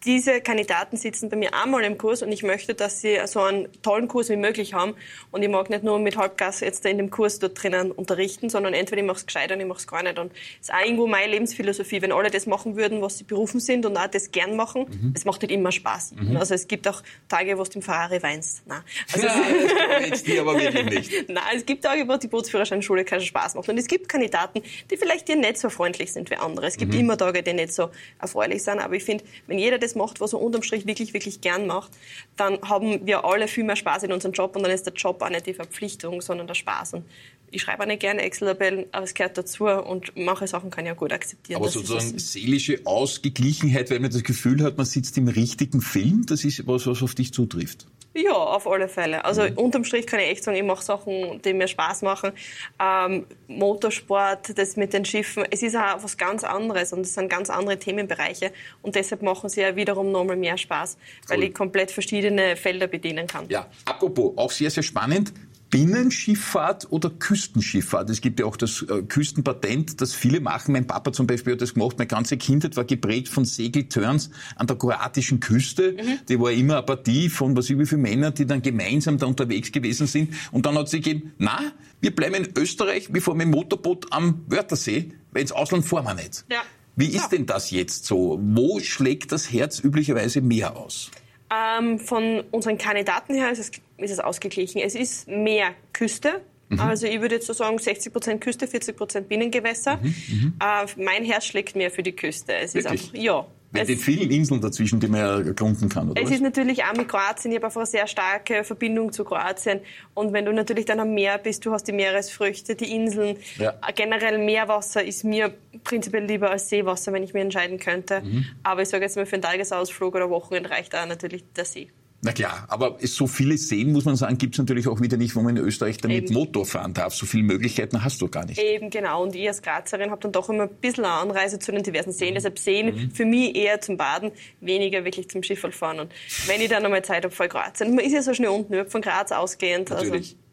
diese 0.07 0.41
Kandidaten 0.41 0.97
sitzen 0.97 1.29
bei 1.29 1.37
mir 1.37 1.53
einmal 1.53 1.83
im 1.85 1.99
Kurs 1.99 2.23
und 2.23 2.31
ich 2.31 2.43
möchte, 2.45 2.75
dass 2.75 3.01
sie 3.01 3.19
so 3.27 3.41
einen 3.41 3.69
tollen 3.83 4.07
Kurs 4.07 4.29
wie 4.29 4.37
möglich 4.37 4.73
haben. 4.73 4.95
Und 5.33 5.43
ich 5.43 5.49
mag 5.49 5.69
nicht 5.69 5.83
nur 5.83 5.99
mit 5.99 6.17
Halbgas 6.17 6.61
jetzt 6.61 6.87
in 6.87 6.99
dem 6.99 7.11
Kurs 7.11 7.41
dort 7.41 7.61
drinnen 7.61 7.91
unterrichten, 7.91 8.49
sondern 8.49 8.73
entweder 8.73 9.03
ich 9.03 9.07
mache 9.07 9.19
es 9.19 9.27
gescheit 9.27 9.51
oder 9.51 9.61
ich 9.61 9.67
mache 9.67 9.81
es 9.81 9.87
gar 9.87 10.03
nicht. 10.05 10.19
Und 10.19 10.33
es 10.61 10.69
ist 10.69 10.75
auch 10.75 10.81
irgendwo 10.81 11.07
meine 11.09 11.33
Lebensphilosophie. 11.33 12.03
Wenn 12.03 12.13
alle 12.13 12.31
das 12.31 12.47
machen 12.47 12.77
würden, 12.77 13.03
was 13.03 13.19
sie 13.19 13.25
berufen 13.25 13.59
sind 13.59 13.85
und 13.85 13.97
auch 13.97 14.07
das 14.07 14.31
gern 14.31 14.55
machen, 14.55 14.87
mhm. 14.89 15.13
es 15.17 15.25
macht 15.25 15.43
nicht 15.43 15.51
immer 15.51 15.73
Spaß. 15.73 16.13
Mhm. 16.13 16.37
Also 16.37 16.55
es 16.55 16.69
gibt 16.69 16.87
auch 16.87 17.03
Tage, 17.29 17.59
wo 17.59 17.65
du 17.65 17.71
im 17.75 17.83
Ferrari 17.83 18.23
weinst. 18.23 18.63
Nein. 18.67 18.83
Also 19.13 19.27
ja, 19.27 19.35
das 20.11 20.23
die 20.23 20.39
aber 20.39 20.59
wirklich 20.59 21.11
nicht. 21.11 21.29
Nein, 21.29 21.43
es 21.57 21.67
gibt 21.67 21.83
Tage, 21.83 22.07
wo 22.07 22.17
die 22.17 22.29
Bootsführerscheinschule 22.29 23.05
keinen 23.05 23.23
Spaß 23.23 23.57
macht. 23.57 23.69
Und 23.69 23.77
es 23.77 23.89
gibt 23.89 24.09
Kandidaten, 24.09 24.63
die 24.89 24.97
vielleicht 24.97 25.27
dir 25.27 25.37
nicht 25.37 25.59
so 25.59 25.69
freundlich 25.69 26.13
sind 26.13 26.31
wie 26.31 26.37
andere. 26.37 26.67
Es 26.67 26.77
gibt 26.77 26.93
mhm. 26.93 27.01
immer 27.01 27.19
Tage, 27.19 27.43
die 27.43 27.53
nicht 27.53 27.73
so 27.73 27.91
erfreulich 28.21 28.63
sind. 28.63 28.79
Aber 28.79 28.95
ich 28.95 29.03
finde, 29.03 29.25
wenn 29.49 29.59
jeder 29.59 29.79
das 29.79 29.96
macht, 29.97 30.21
was 30.21 30.33
er 30.33 30.41
unterm 30.41 30.63
Strich 30.63 30.87
wirklich, 30.87 31.13
wirklich 31.13 31.41
gern 31.41 31.67
macht, 31.67 31.93
dann 32.37 32.61
haben 32.63 33.07
wir 33.07 33.25
alle 33.25 33.49
viel 33.49 33.65
mehr 33.65 33.77
Spaß 33.77 34.05
in 34.05 34.13
unserem 34.13 34.33
Job 34.33 34.55
und 34.57 34.63
dann 34.63 34.73
ist 34.73 34.87
der 34.87 34.93
Job 34.93 35.21
auch 35.23 35.31
nicht 35.31 35.47
die 35.47 35.55
Verpflichtung, 35.55 36.21
sondern 36.21 36.47
der 36.47 36.55
Spaß. 36.55 36.95
Und 36.95 37.05
ich 37.51 37.63
schreibe 37.63 37.83
auch 37.83 37.87
nicht 37.87 38.01
gerne 38.01 38.23
Excel-Tabellen, 38.23 38.87
aber 38.93 39.05
es 39.05 39.15
gehört 39.15 39.39
dazu 39.39 39.65
und 39.65 40.13
manche 40.17 40.47
Sachen 40.47 40.71
kann 40.71 40.87
ich 40.87 40.93
auch 40.93 40.97
gut 40.97 41.13
akzeptieren. 41.13 41.61
Aber 41.61 41.71
sozusagen 41.71 42.19
seelische 42.19 42.81
Ausgeglichenheit, 42.85 43.91
weil 43.91 44.01
man 44.01 44.11
das 44.11 44.23
Gefühl 44.23 44.63
hat, 44.63 44.77
man 44.77 44.87
sitzt 44.87 45.17
im 45.19 45.29
richtigen 45.29 45.81
Film, 45.81 46.27
das 46.27 46.45
ist 46.45 46.67
was, 46.67 46.87
was 46.87 47.03
auf 47.03 47.15
dich 47.15 47.33
zutrifft. 47.33 47.87
Ja, 48.17 48.33
auf 48.33 48.67
alle 48.67 48.89
Fälle. 48.89 49.25
Also 49.25 49.43
mhm. 49.43 49.59
unterm 49.59 49.85
Strich 49.85 50.07
kann 50.07 50.21
ich 50.21 50.29
echt 50.29 50.45
sagen, 50.45 50.57
ich 50.57 50.63
mache 50.63 50.83
Sachen, 50.83 51.43
die 51.43 51.53
mir 51.53 51.69
Spaß 51.69 52.03
machen. 52.03 52.33
Ähm, 52.81 53.27
Motorsport, 53.47 54.59
das 54.59 54.77
mit 54.77 54.95
den 54.95 55.05
Schiffen, 55.05 55.45
es 55.51 55.63
ist 55.63 55.77
auch 55.77 56.03
was 56.03 56.17
ganz 56.17 56.43
anderes 56.43 56.93
und 56.93 57.01
es 57.01 57.13
sind 57.15 57.29
ganz 57.29 57.51
andere 57.51 57.79
Themenbereiche 57.79 58.53
und 58.83 58.95
deshalb 58.95 59.23
machen 59.23 59.51
sie 59.51 59.61
ja 59.61 59.77
wiederum 59.77 60.11
nochmal 60.13 60.37
mehr 60.37 60.57
Spaß, 60.57 60.97
weil 61.29 61.39
cool. 61.39 61.45
ich 61.45 61.55
komplett 61.55 61.91
verschiedene 61.91 62.57
Felder 62.57 62.87
bedienen 62.87 63.27
kann. 63.27 63.47
Ja, 63.49 63.67
apropos, 63.85 64.33
auch 64.37 64.51
sehr, 64.51 64.71
sehr 64.71 64.83
spannend, 64.83 65.33
Binnenschifffahrt 65.71 66.87
oder 66.91 67.11
Küstenschifffahrt? 67.11 68.09
Es 68.11 68.21
gibt 68.21 68.41
ja 68.41 68.47
auch 68.47 68.57
das 68.57 68.83
äh, 68.83 69.03
Küstenpatent, 69.03 70.01
das 70.01 70.15
viele 70.15 70.41
machen. 70.41 70.73
Mein 70.73 70.87
Papa 70.87 71.13
zum 71.13 71.27
Beispiel 71.27 71.55
hat 71.55 71.61
das 71.61 71.75
gemacht. 71.75 71.99
Meine 71.99 72.09
ganze 72.09 72.37
Kindheit 72.37 72.77
war 72.77 72.85
geprägt 72.85 73.29
von 73.29 73.45
Segelturns 73.45 74.31
an 74.57 74.67
der 74.67 74.77
kroatischen 74.77 75.41
Küste. 75.41 75.93
Mhm. 75.93 76.19
Die 76.29 76.41
war 76.41 76.53
immer 76.53 76.79
eine 76.79 76.87
Partie 76.87 77.29
von 77.29 77.57
was 77.57 77.69
ich 77.71 77.79
wie 77.79 77.87
viele 77.87 78.03
Männern, 78.03 78.35
die 78.35 78.47
dann 78.47 78.63
gemeinsam 78.63 79.19
da 79.19 79.27
unterwegs 79.27 79.73
gewesen 79.73 80.07
sind. 80.07 80.35
Und 80.53 80.67
dann 80.67 80.77
hat 80.77 80.89
sie 80.89 81.01
gegeben, 81.01 81.33
na, 81.39 81.61
wir 82.01 82.15
bleiben 82.15 82.35
in 82.37 82.49
Österreich, 82.57 83.13
wir 83.13 83.23
fahren 83.23 83.39
mit 83.39 83.47
dem 83.47 83.51
Motorboot 83.51 84.13
am 84.13 84.45
Wörthersee, 84.47 85.13
weil 85.33 85.43
ins 85.43 85.53
Ausland 85.53 85.85
fahren 85.85 86.05
wir 86.05 86.15
nicht. 86.15 86.45
Ja. 86.51 86.63
Wie 86.97 87.09
ist 87.09 87.17
ja. 87.17 87.29
denn 87.29 87.47
das 87.47 87.71
jetzt 87.71 88.07
so? 88.07 88.41
Wo 88.43 88.81
schlägt 88.81 89.31
das 89.33 89.53
Herz 89.53 89.81
üblicherweise 89.81 90.41
mehr 90.41 90.77
aus? 90.77 91.11
Ähm, 91.51 91.99
von 91.99 92.41
unseren 92.51 92.79
Kandidaten 92.79 93.35
her 93.35 93.51
ist 93.51 93.59
es, 93.59 93.71
ist 93.99 94.11
es 94.11 94.19
ausgeglichen. 94.19 94.81
Es 94.81 94.95
ist 94.95 95.29
mehr 95.29 95.75
Küste. 95.93 96.41
Mhm. 96.69 96.81
Also 96.81 97.07
ich 97.07 97.21
würde 97.21 97.37
jetzt 97.37 97.47
so 97.47 97.53
sagen 97.53 97.79
60 97.79 98.13
Prozent 98.13 98.41
Küste, 98.41 98.67
40 98.67 98.97
Prozent 98.97 99.29
Binnengewässer. 99.29 99.99
Mhm, 99.99 100.15
mhm. 100.29 100.55
äh, 100.61 101.03
mein 101.03 101.25
Herz 101.25 101.47
schlägt 101.47 101.77
mehr 101.77 101.91
für 101.91 102.03
die 102.03 102.13
Küste. 102.13 102.55
Es 102.55 102.75
Wirklich? 102.75 103.03
ist 103.03 103.09
einfach, 103.09 103.23
ja, 103.23 103.47
mit 103.81 103.89
den 103.89 103.99
vielen 103.99 104.31
Inseln 104.31 104.61
dazwischen, 104.61 105.01
die 105.01 105.09
man 105.09 105.21
ja 105.21 105.41
erkunden 105.41 105.89
kann, 105.89 106.11
oder? 106.11 106.21
Es 106.21 106.29
was? 106.29 106.37
ist 106.37 106.43
natürlich 106.43 106.85
auch 106.85 106.95
mit 106.95 107.09
Kroatien, 107.09 107.53
ich 107.53 107.57
habe 107.57 107.67
einfach 107.67 107.81
eine 107.81 107.87
sehr 107.87 108.07
starke 108.07 108.65
Verbindung 108.65 109.13
zu 109.13 109.25
Kroatien. 109.25 109.81
Und 110.15 110.33
wenn 110.33 110.45
du 110.45 110.53
natürlich 110.53 110.85
dann 110.85 111.01
am 111.01 111.15
Meer 111.15 111.39
bist, 111.39 111.65
du 111.67 111.73
hast 111.73 111.85
die 111.85 111.93
Meeresfrüchte, 111.93 112.75
die 112.75 112.95
Inseln. 112.95 113.37
Ja. 113.59 113.75
Generell 113.95 114.39
Meerwasser 114.39 115.05
ist 115.05 115.25
mir 115.25 115.53
prinzipiell 115.85 116.25
lieber 116.25 116.51
als 116.51 116.69
Seewasser, 116.69 117.13
wenn 117.13 117.23
ich 117.23 117.35
mir 117.35 117.41
entscheiden 117.41 117.79
könnte. 117.79 118.23
Mhm. 118.23 118.47
Aber 118.63 118.83
ich 118.83 118.89
sage 118.89 119.05
jetzt 119.05 119.17
mal, 119.17 119.27
für 119.27 119.35
einen 119.35 119.43
Tagesausflug 119.43 120.15
oder 120.15 120.31
Wochenende 120.31 120.71
reicht 120.71 120.95
da 120.95 121.07
natürlich 121.07 121.45
der 121.55 121.65
See. 121.65 121.89
Na 122.27 122.33
klar, 122.33 122.65
aber 122.67 122.97
so 123.03 123.29
viele 123.29 123.57
Seen, 123.57 123.93
muss 123.93 124.05
man 124.05 124.17
sagen, 124.17 124.37
gibt 124.37 124.57
es 124.57 124.59
natürlich 124.59 124.89
auch 124.89 125.01
wieder 125.01 125.17
nicht, 125.17 125.37
wo 125.37 125.43
man 125.43 125.57
in 125.57 125.63
Österreich 125.63 125.99
damit 125.99 126.25
Eben. 126.25 126.35
Motor 126.35 126.67
fahren 126.67 126.93
darf. 126.93 127.15
So 127.15 127.25
viele 127.25 127.45
Möglichkeiten 127.45 128.03
hast 128.03 128.21
du 128.21 128.27
gar 128.27 128.45
nicht. 128.45 128.59
Eben, 128.59 128.91
genau. 128.91 129.23
Und 129.23 129.37
ich 129.37 129.47
als 129.47 129.63
Grazerin 129.63 130.11
habe 130.11 130.21
dann 130.23 130.33
doch 130.33 130.49
immer 130.51 130.65
ein 130.65 130.75
bisschen 130.81 131.05
eine 131.05 131.15
Anreise 131.15 131.61
zu 131.61 131.71
den 131.71 131.85
diversen 131.85 132.11
Seen. 132.11 132.31
Mhm. 132.31 132.35
Deshalb 132.35 132.59
Seen 132.59 132.87
mhm. 132.87 133.11
für 133.13 133.25
mich 133.25 133.55
eher 133.55 133.81
zum 133.81 133.97
Baden, 133.97 134.33
weniger 134.61 135.05
wirklich 135.05 135.31
zum 135.31 135.45
Schifferfahren. 135.45 136.01
Und 136.01 136.13
wenn 136.49 136.61
ich 136.61 136.69
dann 136.69 136.85
einmal 136.85 137.05
Zeit 137.05 137.23
habe, 137.23 137.33
voll 137.33 137.47
Kroatien. 137.47 137.95
Man 137.95 138.05
ist 138.05 138.13
ja 138.13 138.23
so 138.23 138.35
schnell 138.35 138.51
unten, 138.51 138.91
von 138.91 139.03
Graz 139.03 139.31
ausgehend. 139.31 139.93
Also 139.93 140.07
natürlich. 140.07 140.33
Also 140.33 140.46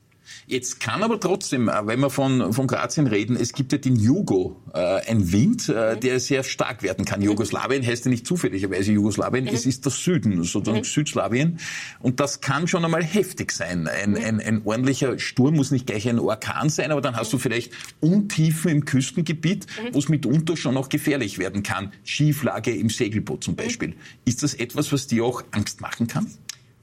Jetzt 0.45 0.79
kann 0.79 1.03
aber 1.03 1.19
trotzdem, 1.19 1.69
äh, 1.69 1.87
wenn 1.87 1.99
wir 1.99 2.09
von, 2.09 2.53
von 2.53 2.67
Kroatien 2.67 3.07
reden, 3.07 3.35
es 3.35 3.53
gibt 3.53 3.71
ja 3.71 3.77
den 3.77 3.95
Jugo, 3.95 4.61
äh, 4.73 4.79
ein 5.09 5.31
Wind, 5.31 5.69
äh, 5.69 5.95
mhm. 5.95 5.99
der 5.99 6.19
sehr 6.19 6.43
stark 6.43 6.83
werden 6.83 7.05
kann. 7.05 7.21
Jugoslawien 7.21 7.85
heißt 7.85 8.05
ja 8.05 8.11
nicht 8.11 8.27
zufälligerweise 8.27 8.91
Jugoslawien, 8.91 9.45
mhm. 9.45 9.51
es 9.51 9.65
ist 9.65 9.85
der 9.85 9.91
Süden, 9.91 10.43
sozusagen 10.43 10.79
mhm. 10.79 10.83
Südslawien. 10.83 11.59
Und 11.99 12.19
das 12.19 12.41
kann 12.41 12.67
schon 12.67 12.83
einmal 12.83 13.03
heftig 13.03 13.51
sein. 13.51 13.87
Ein, 13.87 14.11
mhm. 14.11 14.17
ein, 14.17 14.39
ein 14.39 14.61
ordentlicher 14.65 15.17
Sturm 15.19 15.55
muss 15.55 15.71
nicht 15.71 15.87
gleich 15.87 16.07
ein 16.07 16.19
Orkan 16.19 16.69
sein, 16.69 16.91
aber 16.91 17.01
dann 17.01 17.15
hast 17.15 17.31
du 17.33 17.37
vielleicht 17.37 17.71
Untiefen 17.99 18.71
im 18.71 18.85
Küstengebiet, 18.85 19.67
mhm. 19.67 19.93
wo 19.93 19.99
es 19.99 20.09
mitunter 20.09 20.57
schon 20.57 20.77
auch 20.77 20.89
gefährlich 20.89 21.37
werden 21.37 21.63
kann. 21.63 21.93
Schieflage 22.03 22.75
im 22.75 22.89
Segelboot 22.89 23.43
zum 23.43 23.53
mhm. 23.53 23.57
Beispiel. 23.57 23.95
Ist 24.25 24.43
das 24.43 24.53
etwas, 24.53 24.91
was 24.91 25.07
dir 25.07 25.23
auch 25.23 25.43
Angst 25.51 25.81
machen 25.81 26.07
kann? 26.07 26.27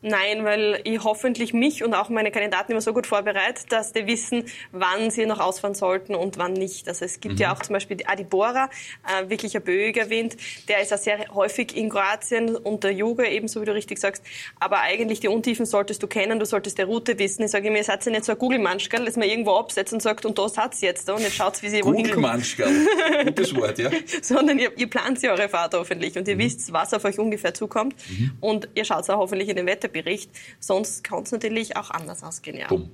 Nein, 0.03 0.45
weil 0.45 0.81
ich 0.85 1.05
hoffentlich 1.05 1.53
mich 1.53 1.85
und 1.85 1.93
auch 1.93 2.09
meine 2.09 2.31
Kandidaten 2.31 2.73
immer 2.73 2.81
so 2.81 2.95
gut 2.95 3.07
vorbereite, 3.07 3.67
dass 3.69 3.93
die 3.93 4.07
wissen, 4.07 4.45
wann 4.73 5.11
sie 5.11 5.27
noch 5.27 5.41
ausfahren 5.41 5.75
sollten 5.75 6.15
und 6.15 6.39
wann 6.39 6.55
nicht. 6.55 6.89
Also 6.89 7.05
es 7.05 7.21
gibt 7.21 7.35
mhm. 7.35 7.41
ja 7.41 7.53
auch 7.53 7.61
zum 7.61 7.75
Beispiel 7.75 7.99
die 7.99 8.09
Adibora, 8.09 8.71
äh, 9.07 9.29
wirklich 9.29 9.55
ein 9.55 9.63
böiger 9.63 10.09
Wind, 10.09 10.39
der 10.69 10.81
ist 10.81 10.91
ja 10.91 10.97
sehr 10.97 11.29
häufig 11.35 11.77
in 11.77 11.91
Kroatien 11.91 12.57
unter 12.57 12.91
Yoga, 12.91 13.25
ebenso 13.25 13.61
wie 13.61 13.67
du 13.67 13.75
richtig 13.75 13.99
sagst. 13.99 14.25
Aber 14.59 14.81
eigentlich 14.81 15.21
die 15.21 15.29
Untiefen 15.29 15.67
solltest 15.67 16.03
du 16.03 16.07
kennen, 16.07 16.39
du 16.39 16.47
solltest 16.47 16.79
die 16.79 16.83
Route 16.83 17.19
wissen. 17.19 17.45
Ich 17.45 17.51
sage 17.51 17.71
mir, 17.71 17.79
ihr 17.79 17.85
seid 17.85 18.05
ja 18.07 18.13
nicht 18.13 18.25
so 18.25 18.33
ein 18.33 18.39
Google-Manschkerl, 18.39 19.05
dass 19.05 19.17
man 19.17 19.29
irgendwo 19.29 19.57
absetzt 19.57 19.93
und 19.93 20.01
sagt, 20.01 20.25
und 20.25 20.39
da 20.39 20.47
hat's 20.57 20.81
jetzt. 20.81 21.11
Und 21.11 21.21
jetzt 21.21 21.37
schaut, 21.37 21.63
wie 21.63 21.69
sie 21.69 21.85
wohin 21.85 22.05
kommt. 22.05 22.15
Google-Manschkerl, 22.15 23.25
gutes 23.27 23.55
Wort, 23.55 23.79
ja. 23.79 23.91
Sondern 24.23 24.59
ihr, 24.59 24.73
ihr 24.79 24.89
plant 24.89 25.21
ja 25.23 25.33
eure 25.33 25.51
Fahrt 25.51 25.75
hoffentlich 25.75 26.17
und 26.17 26.27
ihr 26.27 26.37
mhm. 26.37 26.41
wisst, 26.41 26.73
was 26.73 26.95
auf 26.95 27.05
euch 27.05 27.19
ungefähr 27.19 27.53
zukommt. 27.53 27.95
Mhm. 28.09 28.33
Und 28.41 28.69
ihr 28.75 28.87
schaut 28.87 29.09
auch 29.11 29.19
hoffentlich 29.19 29.49
in 29.51 29.57
den 29.57 29.67
Wetter 29.67 29.90
Bericht. 29.91 30.31
Sonst 30.59 31.05
kann 31.05 31.23
es 31.23 31.33
natürlich 31.33 31.77
auch 31.77 31.91
anders 31.91 32.23
ausgehen. 32.23 32.57
Ja. 32.57 32.69
Bumm. 32.69 32.91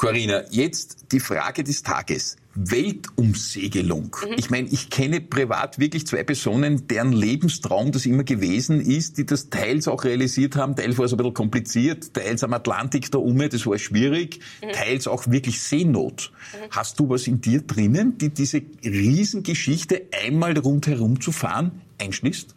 Corinna, 0.00 0.44
jetzt 0.50 1.12
die 1.12 1.20
Frage 1.20 1.62
des 1.62 1.82
Tages. 1.82 2.36
Weltumsegelung. 2.54 4.16
Mhm. 4.26 4.34
Ich 4.38 4.48
meine, 4.48 4.66
ich 4.68 4.88
kenne 4.88 5.20
privat 5.20 5.78
wirklich 5.78 6.06
zwei 6.06 6.24
Personen, 6.24 6.88
deren 6.88 7.12
Lebenstraum 7.12 7.92
das 7.92 8.06
immer 8.06 8.24
gewesen 8.24 8.80
ist, 8.80 9.18
die 9.18 9.26
das 9.26 9.50
teils 9.50 9.88
auch 9.88 10.04
realisiert 10.04 10.56
haben. 10.56 10.74
Teils 10.74 10.96
war 10.96 11.04
es 11.04 11.12
ein 11.12 11.18
bisschen 11.18 11.34
kompliziert, 11.34 12.14
teils 12.14 12.42
am 12.42 12.54
Atlantik 12.54 13.10
da 13.10 13.18
um, 13.18 13.38
das 13.46 13.66
war 13.66 13.78
schwierig, 13.78 14.40
mhm. 14.62 14.72
teils 14.72 15.06
auch 15.06 15.26
wirklich 15.28 15.60
Seenot. 15.60 16.32
Mhm. 16.54 16.70
Hast 16.70 16.98
du 16.98 17.10
was 17.10 17.26
in 17.26 17.42
dir 17.42 17.60
drinnen, 17.60 18.16
die 18.16 18.30
diese 18.30 18.62
Riesengeschichte 18.82 20.06
einmal 20.24 20.56
rundherum 20.58 21.20
zu 21.20 21.30
fahren 21.30 21.82
einschließt? 21.98 22.54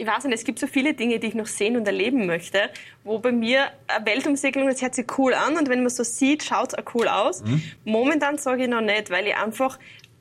Ich 0.00 0.06
weiß 0.06 0.24
nicht, 0.24 0.34
es 0.34 0.44
gibt 0.44 0.58
so 0.58 0.66
viele 0.66 0.94
Dinge, 0.94 1.18
die 1.18 1.26
ich 1.26 1.34
noch 1.34 1.46
sehen 1.46 1.76
und 1.76 1.86
erleben 1.86 2.26
möchte, 2.26 2.70
wo 3.04 3.18
bei 3.18 3.32
mir 3.32 3.66
eine 3.86 4.06
Weltumsegelung, 4.06 4.66
das 4.66 4.80
hört 4.80 4.94
sich 4.94 5.06
cool 5.18 5.34
an 5.34 5.58
und 5.58 5.68
wenn 5.68 5.80
man 5.80 5.90
so 5.90 6.04
sieht, 6.04 6.42
schaut 6.42 6.72
es 6.72 6.78
auch 6.78 6.94
cool 6.94 7.06
aus. 7.06 7.44
Mhm. 7.44 7.62
Momentan 7.84 8.38
sage 8.38 8.62
ich 8.62 8.68
noch 8.70 8.80
nicht, 8.80 9.10
weil 9.10 9.26
ich 9.26 9.36
einfach 9.36 9.78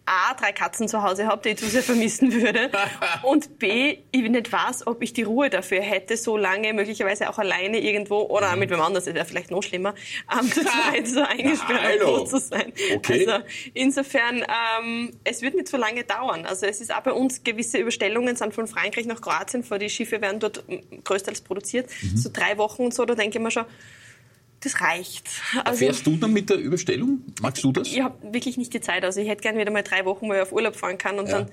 A, 0.09 0.33
drei 0.33 0.51
Katzen 0.51 0.87
zu 0.87 1.03
Hause 1.03 1.27
habe, 1.27 1.41
die 1.43 1.49
ich 1.49 1.57
zu 1.57 1.67
sehr 1.67 1.83
vermissen 1.83 2.33
würde. 2.33 2.71
und 3.23 3.59
B, 3.59 3.99
ich 4.11 4.21
nicht 4.29 4.51
weiß, 4.51 4.87
ob 4.87 5.03
ich 5.03 5.13
die 5.13 5.21
Ruhe 5.21 5.51
dafür 5.51 5.81
hätte, 5.81 6.17
so 6.17 6.35
lange 6.35 6.73
möglicherweise 6.73 7.29
auch 7.29 7.37
alleine 7.37 7.79
irgendwo 7.79 8.21
oder 8.21 8.53
mhm. 8.53 8.59
mit 8.59 8.69
wem 8.71 8.81
anders, 8.81 9.05
das 9.05 9.13
wäre 9.13 9.25
vielleicht 9.25 9.51
noch 9.51 9.61
schlimmer, 9.61 9.93
ähm, 10.33 10.51
zu 10.51 10.61
zweit 10.65 11.07
so 11.07 11.21
eingesperrt 11.21 12.27
zu 12.27 12.39
sein. 12.39 12.73
Okay. 12.95 13.27
Also 13.27 13.45
insofern, 13.75 14.43
ähm, 14.81 15.11
es 15.23 15.43
wird 15.43 15.53
nicht 15.53 15.67
so 15.67 15.77
lange 15.77 16.03
dauern. 16.03 16.47
Also 16.47 16.65
es 16.65 16.81
ist 16.81 16.93
auch 16.93 17.01
bei 17.01 17.13
uns 17.13 17.43
gewisse 17.43 17.77
Überstellungen 17.77 18.35
sind 18.35 18.55
von 18.55 18.65
Frankreich 18.65 19.05
nach 19.05 19.21
Kroatien, 19.21 19.63
vor 19.63 19.77
die 19.77 19.89
Schiffe 19.89 20.21
werden 20.21 20.39
dort 20.39 20.63
größtenteils 21.03 21.41
produziert, 21.41 21.87
mhm. 22.01 22.17
so 22.17 22.29
drei 22.33 22.57
Wochen 22.57 22.85
und 22.85 22.95
so, 22.95 23.05
da 23.05 23.13
denke 23.13 23.37
ich 23.37 23.43
mir 23.43 23.51
schon, 23.51 23.65
das 24.61 24.81
reicht. 24.81 25.29
Also, 25.63 25.79
Fährst 25.79 26.05
du 26.05 26.17
dann 26.17 26.33
mit 26.33 26.49
der 26.49 26.57
Überstellung? 26.57 27.21
Magst 27.41 27.63
du 27.63 27.71
das? 27.71 27.87
Ich 27.87 28.01
habe 28.01 28.33
wirklich 28.33 28.57
nicht 28.57 28.73
die 28.73 28.81
Zeit. 28.81 29.05
Also 29.05 29.21
ich 29.21 29.29
hätte 29.29 29.41
gerne 29.41 29.59
wieder 29.59 29.71
mal 29.71 29.83
drei 29.83 30.03
Wochen, 30.03 30.27
wo 30.27 30.33
ich 30.33 30.41
auf 30.41 30.51
Urlaub 30.51 30.75
fahren 30.75 30.97
kann 30.97 31.17
und 31.17 31.29
ja. 31.29 31.45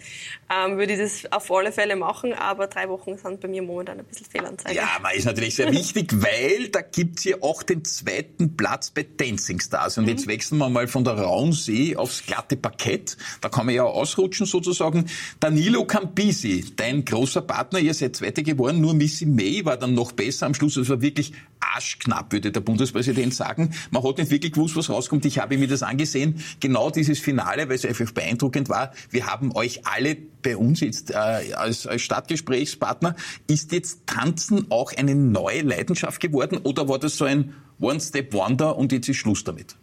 dann 0.49 0.73
ähm, 0.73 0.79
würde 0.79 0.95
ich 0.95 0.99
das 0.99 1.31
auf 1.31 1.51
alle 1.53 1.71
Fälle 1.71 1.95
machen. 1.95 2.35
Aber 2.35 2.67
drei 2.67 2.89
Wochen 2.89 3.17
sind 3.17 3.41
bei 3.41 3.49
mir 3.49 3.63
momentan 3.63 4.01
ein 4.01 4.05
bisschen 4.05 4.27
Fehlanzeige. 4.27 4.75
Ja, 4.75 4.89
aber 4.97 5.15
ist 5.15 5.25
natürlich 5.25 5.55
sehr 5.55 5.71
wichtig, 5.71 6.13
weil 6.15 6.69
da 6.69 6.81
gibt's 6.81 7.23
ja 7.25 7.37
auch 7.43 7.63
den 7.63 7.85
zweiten 7.85 8.57
Platz 8.57 8.91
bei 8.91 9.07
Dancing 9.17 9.61
Stars. 9.61 9.99
Und 9.99 10.05
mhm. 10.05 10.11
jetzt 10.11 10.27
wechseln 10.27 10.59
wir 10.59 10.69
mal 10.69 10.89
von 10.89 11.05
der 11.05 11.15
rauen 11.15 11.53
See 11.53 11.95
aufs 11.95 12.27
glatte 12.27 12.57
Parkett. 12.57 13.17
Da 13.41 13.49
kann 13.49 13.67
man 13.67 13.75
ja 13.75 13.85
ausrutschen 13.85 14.47
sozusagen. 14.47 15.07
Danilo 15.39 15.85
Campisi, 15.85 16.73
dein 16.75 17.05
großer 17.05 17.43
Partner, 17.43 17.79
ihr 17.79 17.95
seid 17.95 18.17
Zweite 18.17 18.43
geworden, 18.43 18.81
nur 18.81 18.95
Missy 18.95 19.27
May 19.27 19.65
war 19.65 19.77
dann 19.77 19.95
noch 19.95 20.11
besser 20.13 20.47
am 20.47 20.55
Schluss. 20.55 20.77
Es 20.77 20.89
war 20.89 21.01
wirklich 21.01 21.33
arschknapp, 21.61 22.33
würde 22.33 22.51
der 22.51 22.61
Bundespräsident 22.61 22.96
Bundespräsident 22.97 23.35
sagen. 23.35 23.71
Man 23.91 24.03
hat 24.03 24.19
nicht 24.19 24.31
wirklich 24.31 24.53
gewusst, 24.53 24.77
was 24.77 24.91
rauskommt. 24.91 25.25
Ich 25.25 25.39
habe 25.39 25.59
mir 25.59 25.69
das 25.69 25.83
angesehen. 25.83 26.43
Genau 26.61 26.91
dieses 26.91 27.19
Finale, 27.19 27.69
weil 27.69 27.77
es 27.77 27.85
einfach 27.85 28.11
beeindruckend 28.13 28.69
war. 28.69 28.93
Wir 29.11 29.27
haben 29.27 29.55
euch 29.55 29.87
alle 29.87 30.17
bei 30.43 30.57
uns 30.57 30.81
jetzt 30.81 31.11
äh, 31.11 31.15
als, 31.15 31.87
als 31.87 32.03
Stadtgesprächspartner. 32.03 33.17
Ist 33.47 33.73
jetzt 33.73 34.07
Tanzen 34.07 34.67
auch 34.71 34.93
eine 34.97 35.15
neue 35.15 35.63
Leidenschaft 35.63 36.21
geworden 36.21 36.59
oder 36.63 36.89
war 36.89 36.99
das 36.99 37.17
so 37.17 37.25
ein 37.25 37.55
One-Step-Wonder 37.81 38.77
und 38.77 38.93
jetzt 38.93 39.09
ist 39.09 39.17
Schluss 39.17 39.45
damit? 39.45 39.77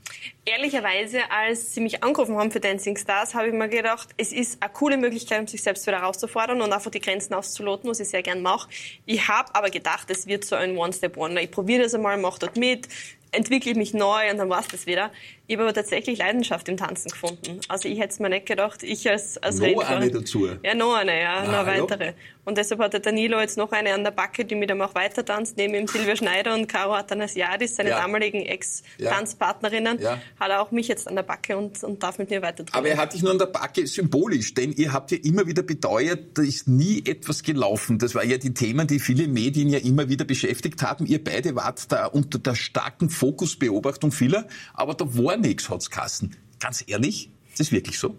Ehrlicherweise, 0.46 1.20
als 1.32 1.74
Sie 1.74 1.82
mich 1.82 2.04
angerufen 2.04 2.38
haben 2.38 2.52
für 2.52 2.60
Dancing 2.60 2.98
Stars, 2.98 3.34
habe 3.34 3.48
ich 3.48 3.54
mir 3.54 3.70
gedacht, 3.70 4.10
es 4.18 4.32
ist 4.32 4.62
eine 4.62 4.72
coole 4.74 4.98
Möglichkeit, 4.98 5.40
um 5.40 5.48
sich 5.48 5.64
selbst 5.64 5.88
wieder 5.88 6.00
herauszufordern 6.00 6.62
und 6.62 6.74
einfach 6.74 6.92
die 6.92 7.00
Grenzen 7.00 7.34
auszuloten, 7.34 7.90
was 7.90 8.00
ich 8.00 8.10
sehr 8.10 8.24
gern 8.24 8.42
mache. 8.42 8.70
Ich 9.06 9.28
habe 9.28 9.54
aber 9.56 9.70
gedacht, 9.70 10.10
es 10.10 10.28
wird 10.28 10.44
so 10.44 10.56
ein 10.56 10.78
One-Step-Wonder. 10.78 11.42
Ich 11.42 11.52
probiere 11.52 11.84
das 11.84 11.94
einmal, 11.94 12.18
mache 12.18 12.40
dort 12.40 12.58
mit, 12.58 12.88
entwickle 13.34 13.76
mich 13.76 13.94
neu 13.94 14.30
und 14.32 14.38
dann 14.38 14.50
war 14.50 14.62
es 14.62 14.68
das 14.68 14.86
wieder. 14.86 15.12
Ich 15.46 15.56
habe 15.56 15.64
aber 15.64 15.74
tatsächlich 15.74 16.20
Leidenschaft 16.20 16.70
im 16.70 16.78
Tanzen 16.78 17.10
gefunden. 17.10 17.60
Also 17.68 17.90
ich 17.90 18.00
hätte 18.00 18.10
es 18.10 18.20
mir 18.20 18.30
nicht 18.30 18.46
gedacht, 18.46 18.82
ich 18.82 19.10
als, 19.10 19.38
als 19.40 19.60
Noch 19.60 19.68
Rennfahrer, 19.68 19.98
eine 19.98 20.12
dazu? 20.12 20.48
Ja, 20.64 20.74
noch 20.74 20.96
eine, 20.96 21.20
ja, 21.20 21.36
ah, 21.36 21.44
noch 21.46 21.66
weitere. 21.66 22.08
Ja. 22.08 22.14
Und 22.46 22.58
deshalb 22.58 22.82
hat 22.82 22.94
der 22.94 23.02
Danilo 23.02 23.40
jetzt 23.40 23.58
noch 23.58 23.72
eine 23.72 23.94
an 23.94 24.04
der 24.04 24.12
Backe, 24.12 24.46
die 24.46 24.56
mit 24.56 24.72
ihm 24.72 24.82
auch 24.82 24.96
weiter 24.96 25.26
tanzt, 25.26 25.58
neben 25.58 25.74
ihm 25.76 25.88
Silvia 25.88 26.16
Schneider 26.16 26.54
und 26.54 26.68
Caro 26.68 26.94
Athanasiadis, 26.94 27.76
seine 27.76 27.90
ja. 27.90 28.00
damaligen 28.00 28.46
Ex-Tanzpartnerinnen, 28.46 30.00
ja. 30.04 30.22
hat 30.40 30.50
er 30.50 30.62
auch 30.62 30.72
mich 30.72 30.88
jetzt 30.88 31.08
an 31.08 31.16
der 31.16 31.24
Backe 31.24 31.58
und, 31.58 31.84
und 31.84 32.04
darf 32.04 32.18
mit 32.18 32.30
mir 32.30 32.42
weiter 32.42 32.66
tun. 32.66 32.74
Aber 32.74 32.88
er 32.88 32.98
hat 32.98 33.14
dich 33.14 33.24
nur 33.24 33.32
an 33.32 33.40
der 33.40 33.48
Backe 33.48 33.86
symbolisch, 33.88 34.54
denn 34.54 34.72
ihr 34.74 34.94
habt 34.94 35.12
ja 35.12 35.18
immer 35.24 35.48
wieder 35.48 35.64
beteuert, 35.64 36.38
da 36.38 36.42
ist 36.42 36.68
nie 36.68 37.04
etwas 37.06 37.44
gelaufen. 37.44 38.00
Das 38.00 38.16
war 38.16 38.24
ja 38.24 38.38
die 38.38 38.54
Themen, 38.54 38.88
die 38.88 39.00
viele 39.00 39.28
Medien 39.28 39.70
ja 39.70 39.80
immer 39.80 40.10
wieder 40.10 40.26
beschäftigt 40.26 40.82
haben. 40.82 41.06
Ihr 41.06 41.24
beide 41.24 41.56
wart 41.56 41.92
da 41.92 42.06
unter 42.06 42.40
der 42.40 42.56
starken 42.56 43.10
Fokusbeobachtung 43.10 44.12
vieler, 44.12 44.48
aber 44.74 44.94
da 44.94 45.06
war 45.18 45.38
nichts, 45.38 45.70
hat's 45.70 45.90
Kassen. 45.90 46.36
Ganz 46.60 46.84
ehrlich, 46.88 47.30
ist 47.50 47.60
das 47.60 47.72
wirklich 47.72 48.00
so? 48.00 48.16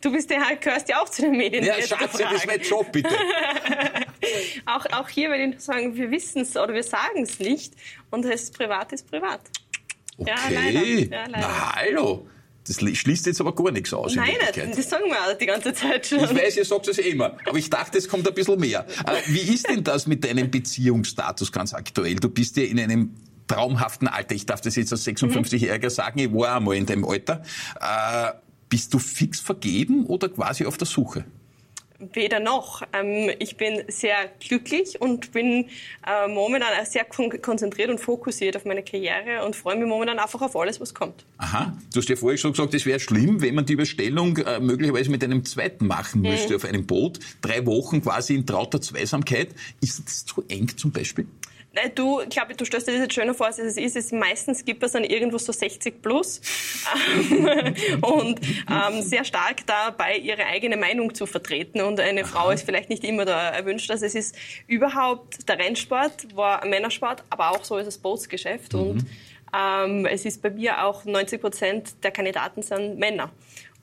Du 0.00 0.10
bist 0.12 0.30
der, 0.30 0.40
gehörst 0.56 0.88
ja 0.88 1.00
auch 1.00 1.08
zu 1.08 1.22
den 1.22 1.36
Medien. 1.36 1.64
Ja, 1.64 1.74
Schatzi, 1.74 2.22
das 2.22 2.32
ist 2.32 2.46
mein 2.46 2.60
Job, 2.60 2.90
bitte. 2.92 3.10
auch, 4.66 4.84
auch 4.92 5.08
hier 5.08 5.28
würde 5.30 5.54
ich 5.54 5.60
sagen, 5.60 5.94
wir 5.94 6.10
wissen 6.10 6.42
es 6.42 6.56
oder 6.56 6.74
wir 6.74 6.82
sagen 6.82 7.22
es 7.22 7.38
nicht 7.38 7.74
und 8.10 8.24
es 8.24 8.44
ist 8.44 8.56
privat 8.56 8.92
ist 8.92 9.08
privat. 9.08 9.40
Okay. 10.18 10.30
Ja, 10.30 10.50
leider. 10.50 10.84
Ja, 10.84 11.26
leider. 11.26 11.48
Na, 11.48 11.76
hallo. 11.76 12.26
Das 12.66 12.76
schließt 12.76 13.24
jetzt 13.24 13.40
aber 13.40 13.54
gar 13.54 13.70
nichts 13.70 13.94
aus. 13.94 14.14
in 14.14 14.20
Nein, 14.20 14.34
das 14.76 14.90
sagen 14.90 15.06
wir 15.06 15.16
auch 15.16 15.38
die 15.38 15.46
ganze 15.46 15.72
Zeit 15.72 16.06
schon. 16.06 16.18
Ich 16.22 16.34
weiß, 16.34 16.58
ihr 16.58 16.66
sagt 16.66 16.86
es 16.88 16.98
eh 16.98 17.10
immer, 17.10 17.36
aber 17.46 17.56
ich 17.56 17.70
dachte, 17.70 17.96
es 17.96 18.06
kommt 18.08 18.28
ein 18.28 18.34
bisschen 18.34 18.60
mehr. 18.60 18.84
Äh, 19.06 19.12
Wie 19.28 19.54
ist 19.54 19.68
denn 19.70 19.82
das 19.82 20.06
mit 20.06 20.22
deinem 20.22 20.50
Beziehungsstatus 20.50 21.50
ganz 21.50 21.72
aktuell? 21.72 22.16
Du 22.16 22.28
bist 22.28 22.58
ja 22.58 22.64
in 22.64 22.78
einem 22.78 23.14
traumhaften 23.46 24.06
Alter. 24.06 24.34
Ich 24.34 24.44
darf 24.44 24.60
das 24.60 24.76
jetzt 24.76 24.92
als 24.92 25.06
56-Jähriger 25.06 25.88
sagen, 25.88 26.18
ich 26.18 26.32
war 26.32 26.56
einmal 26.56 26.76
in 26.76 26.84
dem 26.84 27.06
Alter. 27.06 27.42
Äh, 27.80 28.32
bist 28.68 28.92
du 28.92 28.98
fix 28.98 29.40
vergeben 29.40 30.04
oder 30.04 30.28
quasi 30.28 30.66
auf 30.66 30.76
der 30.76 30.86
Suche? 30.86 31.24
Weder 31.98 32.38
noch. 32.38 32.82
Ähm, 32.92 33.30
ich 33.40 33.56
bin 33.56 33.82
sehr 33.88 34.16
glücklich 34.38 35.00
und 35.00 35.32
bin 35.32 35.68
äh, 36.06 36.28
momentan 36.28 36.68
auch 36.80 36.86
sehr 36.86 37.04
kon 37.04 37.28
konzentriert 37.42 37.90
und 37.90 37.98
fokussiert 37.98 38.56
auf 38.56 38.64
meine 38.64 38.84
Karriere 38.84 39.44
und 39.44 39.56
freue 39.56 39.76
mich 39.76 39.88
momentan 39.88 40.20
einfach 40.20 40.40
auf 40.42 40.54
alles, 40.54 40.80
was 40.80 40.94
kommt. 40.94 41.24
Aha, 41.38 41.76
du 41.92 42.00
hast 42.00 42.08
ja 42.08 42.14
vorher 42.14 42.38
schon 42.38 42.52
gesagt, 42.52 42.72
es 42.74 42.86
wäre 42.86 43.00
schlimm, 43.00 43.42
wenn 43.42 43.56
man 43.56 43.66
die 43.66 43.72
Überstellung 43.72 44.36
äh, 44.36 44.60
möglicherweise 44.60 45.10
mit 45.10 45.24
einem 45.24 45.44
zweiten 45.44 45.88
machen 45.88 46.22
müsste 46.22 46.54
auf 46.54 46.64
einem 46.64 46.86
Boot. 46.86 47.18
Drei 47.40 47.66
Wochen 47.66 48.00
quasi 48.00 48.36
in 48.36 48.46
trauter 48.46 48.80
Zweisamkeit. 48.80 49.48
Ist 49.80 50.04
das 50.04 50.24
zu 50.24 50.44
eng 50.48 50.68
zum 50.76 50.92
Beispiel? 50.92 51.26
Nein, 51.80 51.92
du, 51.94 52.20
ich 52.20 52.30
glaube, 52.30 52.54
du 52.54 52.64
stellst 52.64 52.88
dir 52.88 52.92
das 52.92 53.02
jetzt 53.02 53.14
schöner 53.14 53.34
vor, 53.34 53.46
als 53.46 53.58
es 53.58 53.76
ist. 53.76 53.96
Es 53.96 54.10
meistens 54.12 54.64
gibt 54.64 54.82
es 54.82 54.92
dann 54.92 55.04
irgendwo 55.04 55.38
so 55.38 55.52
60 55.52 56.02
plus 56.02 56.40
und 58.00 58.40
ähm, 58.70 59.02
sehr 59.02 59.24
stark 59.24 59.66
dabei, 59.66 60.16
ihre 60.16 60.46
eigene 60.46 60.76
Meinung 60.76 61.14
zu 61.14 61.26
vertreten. 61.26 61.80
Und 61.80 62.00
eine 62.00 62.24
Frau 62.24 62.50
ist 62.50 62.64
vielleicht 62.64 62.90
nicht 62.90 63.04
immer 63.04 63.24
da 63.24 63.50
erwünscht. 63.50 63.90
Also 63.90 64.06
es 64.06 64.14
ist 64.14 64.36
überhaupt, 64.66 65.48
der 65.48 65.58
Rennsport 65.58 66.34
war 66.34 66.62
ein 66.62 66.70
Männersport, 66.70 67.22
aber 67.30 67.50
auch 67.50 67.64
so 67.64 67.76
ist 67.76 67.86
das 67.86 67.98
Bootsgeschäft. 67.98 68.74
Und 68.74 69.04
ähm, 69.56 70.06
es 70.06 70.24
ist 70.24 70.42
bei 70.42 70.50
mir 70.50 70.84
auch 70.84 71.04
90 71.04 71.40
Prozent 71.40 72.04
der 72.04 72.10
Kandidaten 72.10 72.62
sind 72.62 72.98
Männer. 72.98 73.30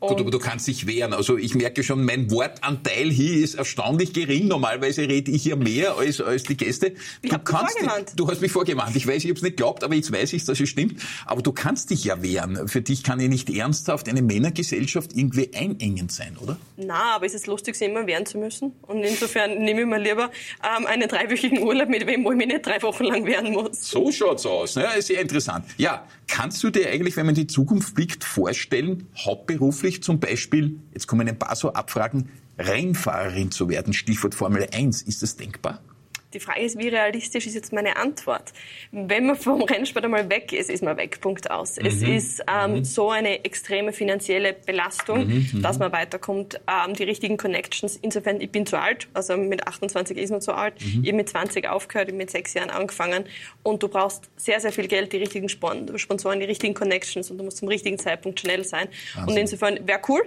Gut, 0.02 0.20
aber 0.20 0.30
du 0.30 0.40
kannst 0.40 0.68
dich 0.68 0.88
wehren. 0.88 1.14
Also 1.14 1.38
ich 1.38 1.56
merke 1.56 1.82
schon, 1.82 2.04
mein 2.04 2.30
Wortanteil 2.30 3.10
hier 3.10 3.44
ist 3.44 3.56
erstaunlich 3.56 4.12
gering. 4.14 4.48
Normalerweise 4.48 5.04
rede 5.04 5.32
ich 5.32 5.46
ja 5.46 5.56
mehr 5.56 5.98
als, 5.98 6.20
als 6.20 6.44
die 6.44 6.58
Gäste. 6.58 6.94
Ich 7.22 7.30
du 7.30 7.36
hab 7.36 7.68
dich 7.68 8.16
du 8.16 8.28
hast 8.28 8.42
mich 8.42 8.52
vorgewarnt. 8.52 8.96
Ich 8.96 9.08
weiß, 9.08 9.24
ich 9.24 9.30
habe 9.30 9.38
es 9.38 9.42
nicht 9.42 9.58
geglaubt, 9.58 9.84
aber 9.86 9.96
jetzt 9.96 10.12
weiß 10.12 10.34
ich, 10.34 10.44
dass 10.44 10.60
es 10.60 10.68
stimmt. 10.68 11.02
Aber 11.25 11.42
du 11.42 11.54
kannst 11.54 11.92
dich 11.92 12.04
ja 12.04 12.22
wehren. 12.22 12.68
Für 12.68 12.82
dich 12.82 13.04
kann 13.04 13.22
ja 13.22 13.30
nicht 13.30 13.50
ernsthaft 13.50 14.10
eine 14.10 14.22
Männergesellschaft 14.22 15.12
irgendwie 15.16 15.52
einengend 15.56 16.12
sein, 16.12 16.38
oder? 16.42 16.58
Na, 16.75 17.16
aber 17.16 17.25
es 17.25 17.34
ist 17.34 17.48
lustig, 17.48 17.75
sich 17.75 17.88
immer 17.88 18.06
wehren 18.06 18.25
zu 18.25 18.38
müssen. 18.38 18.74
Und 18.82 19.02
insofern 19.02 19.64
nehme 19.64 19.82
ich 19.82 19.88
mir 19.88 20.00
lieber 20.00 20.30
ähm, 20.62 20.86
einen 20.88 21.08
dreiwöchigen 21.08 21.64
Urlaub 21.64 21.88
mit 21.88 22.06
wem, 22.06 22.25
wo 22.25 22.32
ich 22.32 22.38
mich 22.38 22.48
nicht 22.48 22.66
drei 22.66 22.82
Wochen 22.82 23.06
lang 23.06 23.25
wehren 23.25 23.54
muss. 23.54 23.90
So 23.90 24.12
schaut's 24.12 24.46
aus. 24.46 24.75
Ja, 24.75 25.02
sehr 25.02 25.22
interessant. 25.22 25.66
Ja, 25.78 26.06
kannst 26.28 26.62
du 26.64 26.70
dir 26.70 26.90
eigentlich, 26.90 27.16
wenn 27.16 27.25
man 27.25 27.36
in 27.36 27.42
die 27.42 27.48
Zukunft 27.48 27.96
blickt, 27.96 28.24
vorstellen, 28.24 29.08
hauptberuflich 29.18 29.85
zum 30.01 30.20
Beispiel, 30.20 30.80
jetzt 30.94 31.08
kommen 31.08 31.27
ein 31.27 31.39
paar 31.39 31.56
so 31.56 31.74
Abfragen, 31.74 32.30
Rennfahrerin 32.58 33.51
zu 33.51 33.70
werden, 33.70 33.94
Stichwort 33.94 34.36
Formel 34.36 34.68
1, 34.74 35.01
ist 35.04 35.22
das 35.22 35.36
denkbar? 35.36 35.82
Die 36.36 36.39
Frage 36.42 36.60
ist, 36.62 36.77
wie 36.77 36.89
realistisch 36.89 37.48
ist 37.48 37.56
jetzt 37.56 37.72
meine 37.74 37.96
Antwort? 37.96 38.51
Wenn 38.92 39.25
man 39.25 39.38
vom 39.38 39.62
Rennsport 39.63 40.04
einmal 40.06 40.30
weg 40.30 40.51
ist, 40.51 40.70
ist 40.70 40.84
man 40.84 40.98
weg, 40.98 41.22
Punkt 41.22 41.50
aus. 41.50 41.77
Es 41.77 42.01
ist 42.04 42.44
ähm, 42.54 42.84
so 42.84 43.10
eine 43.10 43.44
extreme 43.46 43.94
finanzielle 43.94 44.51
Belastung, 44.54 45.48
dass 45.62 45.80
man 45.80 45.92
weiterkommt, 45.94 46.60
ähm, 46.68 46.94
die 46.94 47.04
richtigen 47.04 47.38
Connections. 47.38 47.98
Insofern, 48.01 48.42
ich 48.42 48.51
bin 48.51 48.65
zu 48.65 48.77
alt, 48.77 49.08
also 49.13 49.38
mit 49.38 49.65
28 49.65 50.18
ist 50.18 50.30
man 50.30 50.42
zu 50.42 50.54
alt. 50.54 50.74
Ich 50.80 51.08
habe 51.08 51.13
mit 51.13 51.30
20 51.30 51.68
aufgehört, 51.70 52.10
ich 52.10 52.12
habe 52.13 52.18
mit 52.18 52.30
sechs 52.32 52.54
Jahren 52.54 52.70
angefangen 52.70 53.24
und 53.63 53.82
du 53.82 53.88
brauchst 53.88 54.30
sehr, 54.36 54.60
sehr 54.60 54.74
viel 54.74 54.88
Geld, 54.89 55.13
die 55.13 55.18
richtigen 55.18 55.48
Spon- 55.48 55.98
Sponsoren, 55.98 56.39
die 56.42 56.46
richtigen 56.46 56.74
Connections 56.74 57.32
und 57.32 57.38
du 57.38 57.46
musst 57.46 57.58
zum 57.58 57.70
richtigen 57.70 57.98
Zeitpunkt 57.98 58.39
schnell 58.42 58.65
sein. 58.65 58.89
Und 59.25 59.38
insofern, 59.38 59.88
wäre 59.88 60.01
cool, 60.10 60.22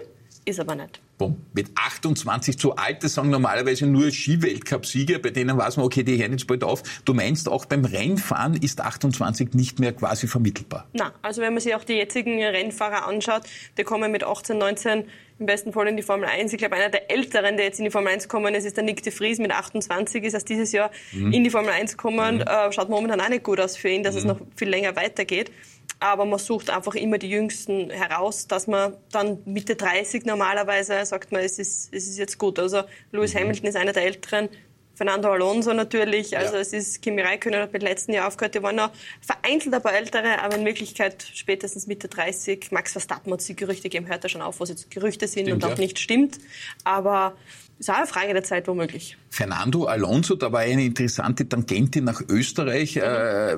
ist 0.47 0.59
aber 0.59 0.75
nicht. 0.75 1.01
Bumm. 1.19 1.37
Mit 1.53 1.71
28 1.75 2.59
zu 2.59 2.77
alt, 2.77 3.03
das 3.03 3.15
sagen 3.15 3.31
normalerweise 3.31 3.87
nur 3.87 4.11
Skiweltcup-Sieger, 4.11 5.19
bei 5.19 5.31
denen 5.31 5.59
weiß 5.59 5.77
man, 5.77 5.87
okay, 5.87 6.05
die 6.05 6.17
hören 6.17 6.33
jetzt 6.33 6.47
bald 6.47 6.63
auf. 6.63 6.83
Du 7.05 7.13
meinst, 7.13 7.49
auch 7.49 7.65
beim 7.65 7.85
Rennfahren 7.85 8.55
ist 8.55 8.81
28 8.81 9.55
nicht 9.55 9.81
mehr 9.81 9.93
quasi 9.93 10.29
vermittelbar? 10.29 10.87
Na, 10.93 11.13
also 11.21 11.43
wenn 11.43 11.53
man 11.53 11.61
sich 11.61 11.75
auch 11.75 11.83
die 11.83 11.95
jetzigen 11.95 12.41
Rennfahrer 12.43 13.07
anschaut, 13.09 13.43
die 13.77 13.83
kommen 13.83 14.13
mit 14.13 14.23
18, 14.23 14.57
19 14.57 15.05
im 15.41 15.47
besten 15.47 15.73
Fall 15.73 15.89
in 15.89 15.97
die 15.97 16.03
Formel 16.03 16.29
1. 16.29 16.53
Ich 16.53 16.59
glaube, 16.59 16.77
einer 16.77 16.89
der 16.89 17.11
Älteren, 17.11 17.57
der 17.57 17.67
jetzt 17.67 17.79
in 17.79 17.85
die 17.85 17.91
Formel 17.91 18.13
1 18.13 18.25
gekommen 18.25 18.55
ist, 18.55 18.65
ist 18.65 18.77
der 18.77 18.85
Nick 18.85 19.03
de 19.03 19.13
Vries 19.13 19.39
mit 19.39 19.53
28, 19.53 20.25
ist 20.25 20.35
erst 20.35 20.49
dieses 20.49 20.73
Jahr 20.73 20.91
in 21.13 21.45
die 21.45 21.51
Formel 21.51 21.71
1 21.71 21.93
gekommen. 21.93 22.41
Äh, 22.41 22.73
schaut 22.73 22.89
momentan 22.89 23.21
auch 23.21 23.29
nicht 23.29 23.45
gut 23.45 23.61
aus 23.61 23.77
für 23.77 23.89
ihn, 23.89 24.03
dass 24.03 24.15
es 24.15 24.25
noch 24.25 24.41
viel 24.57 24.69
länger 24.69 24.97
weitergeht. 24.97 25.51
Aber 26.01 26.25
man 26.25 26.39
sucht 26.39 26.71
einfach 26.71 26.95
immer 26.95 27.19
die 27.19 27.29
Jüngsten 27.29 27.91
heraus, 27.91 28.47
dass 28.47 28.67
man 28.69 28.95
dann 29.11 29.39
Mitte 29.45 29.75
30 29.75 30.25
normalerweise 30.27 31.05
sagt 31.05 31.33
man, 31.33 31.43
es 31.43 31.59
ist, 31.59 31.93
es 31.93 32.07
ist 32.07 32.19
jetzt 32.19 32.39
gut. 32.39 32.59
Also 32.59 32.83
Lewis 33.11 33.35
Hamilton 33.35 33.67
ist 33.67 33.77
einer 33.77 33.93
der 33.93 34.05
Älteren, 34.05 34.49
Fernando 34.99 35.31
Alonso 35.31 35.73
natürlich, 35.73 36.37
also 36.37 36.55
Ja. 36.55 36.61
es 36.61 36.73
ist 36.73 37.01
Kimi 37.03 37.23
Räikkönen 37.23 37.61
hat 37.63 37.73
mit 37.73 37.85
letzten 37.85 38.13
Jahr 38.13 38.27
aufgehört, 38.27 38.57
die 38.57 38.63
waren 38.65 38.75
noch 38.75 38.91
vereinzelt 39.21 39.73
ein 39.73 39.81
paar 39.81 39.95
Ältere, 39.95 40.41
aber 40.43 40.57
in 40.57 40.65
Wirklichkeit 40.65 41.25
spätestens 41.35 41.87
Mitte 41.87 42.09
30. 42.09 42.73
Max 42.73 42.93
Verstappen 42.93 43.33
hat 43.33 43.47
die 43.47 43.55
Gerüchte 43.55 43.85
gegeben, 43.85 44.09
hört 44.09 44.25
er 44.25 44.29
schon 44.29 44.43
auf, 44.43 44.59
was 44.59 44.71
jetzt 44.71 44.91
Gerüchte 44.91 45.29
sind 45.29 45.47
Stimmt, 45.47 45.63
und 45.63 45.71
auch 45.71 45.77
ja. 45.77 45.83
nicht 45.83 46.01
stimmt. 46.01 46.39
Aber 46.83 47.37
ist 47.79 47.91
auch 47.91 47.95
eine 47.95 48.07
Frage 48.07 48.33
der 48.33 48.43
Zeit 48.43 48.67
womöglich. 48.67 49.17
Fernando 49.31 49.85
Alonso, 49.85 50.35
da 50.35 50.51
war 50.51 50.61
eine 50.61 50.85
interessante 50.85 51.49
Tangente 51.49 52.03
nach 52.03 52.21
Österreich, 52.29 52.97
äh, 52.97 53.03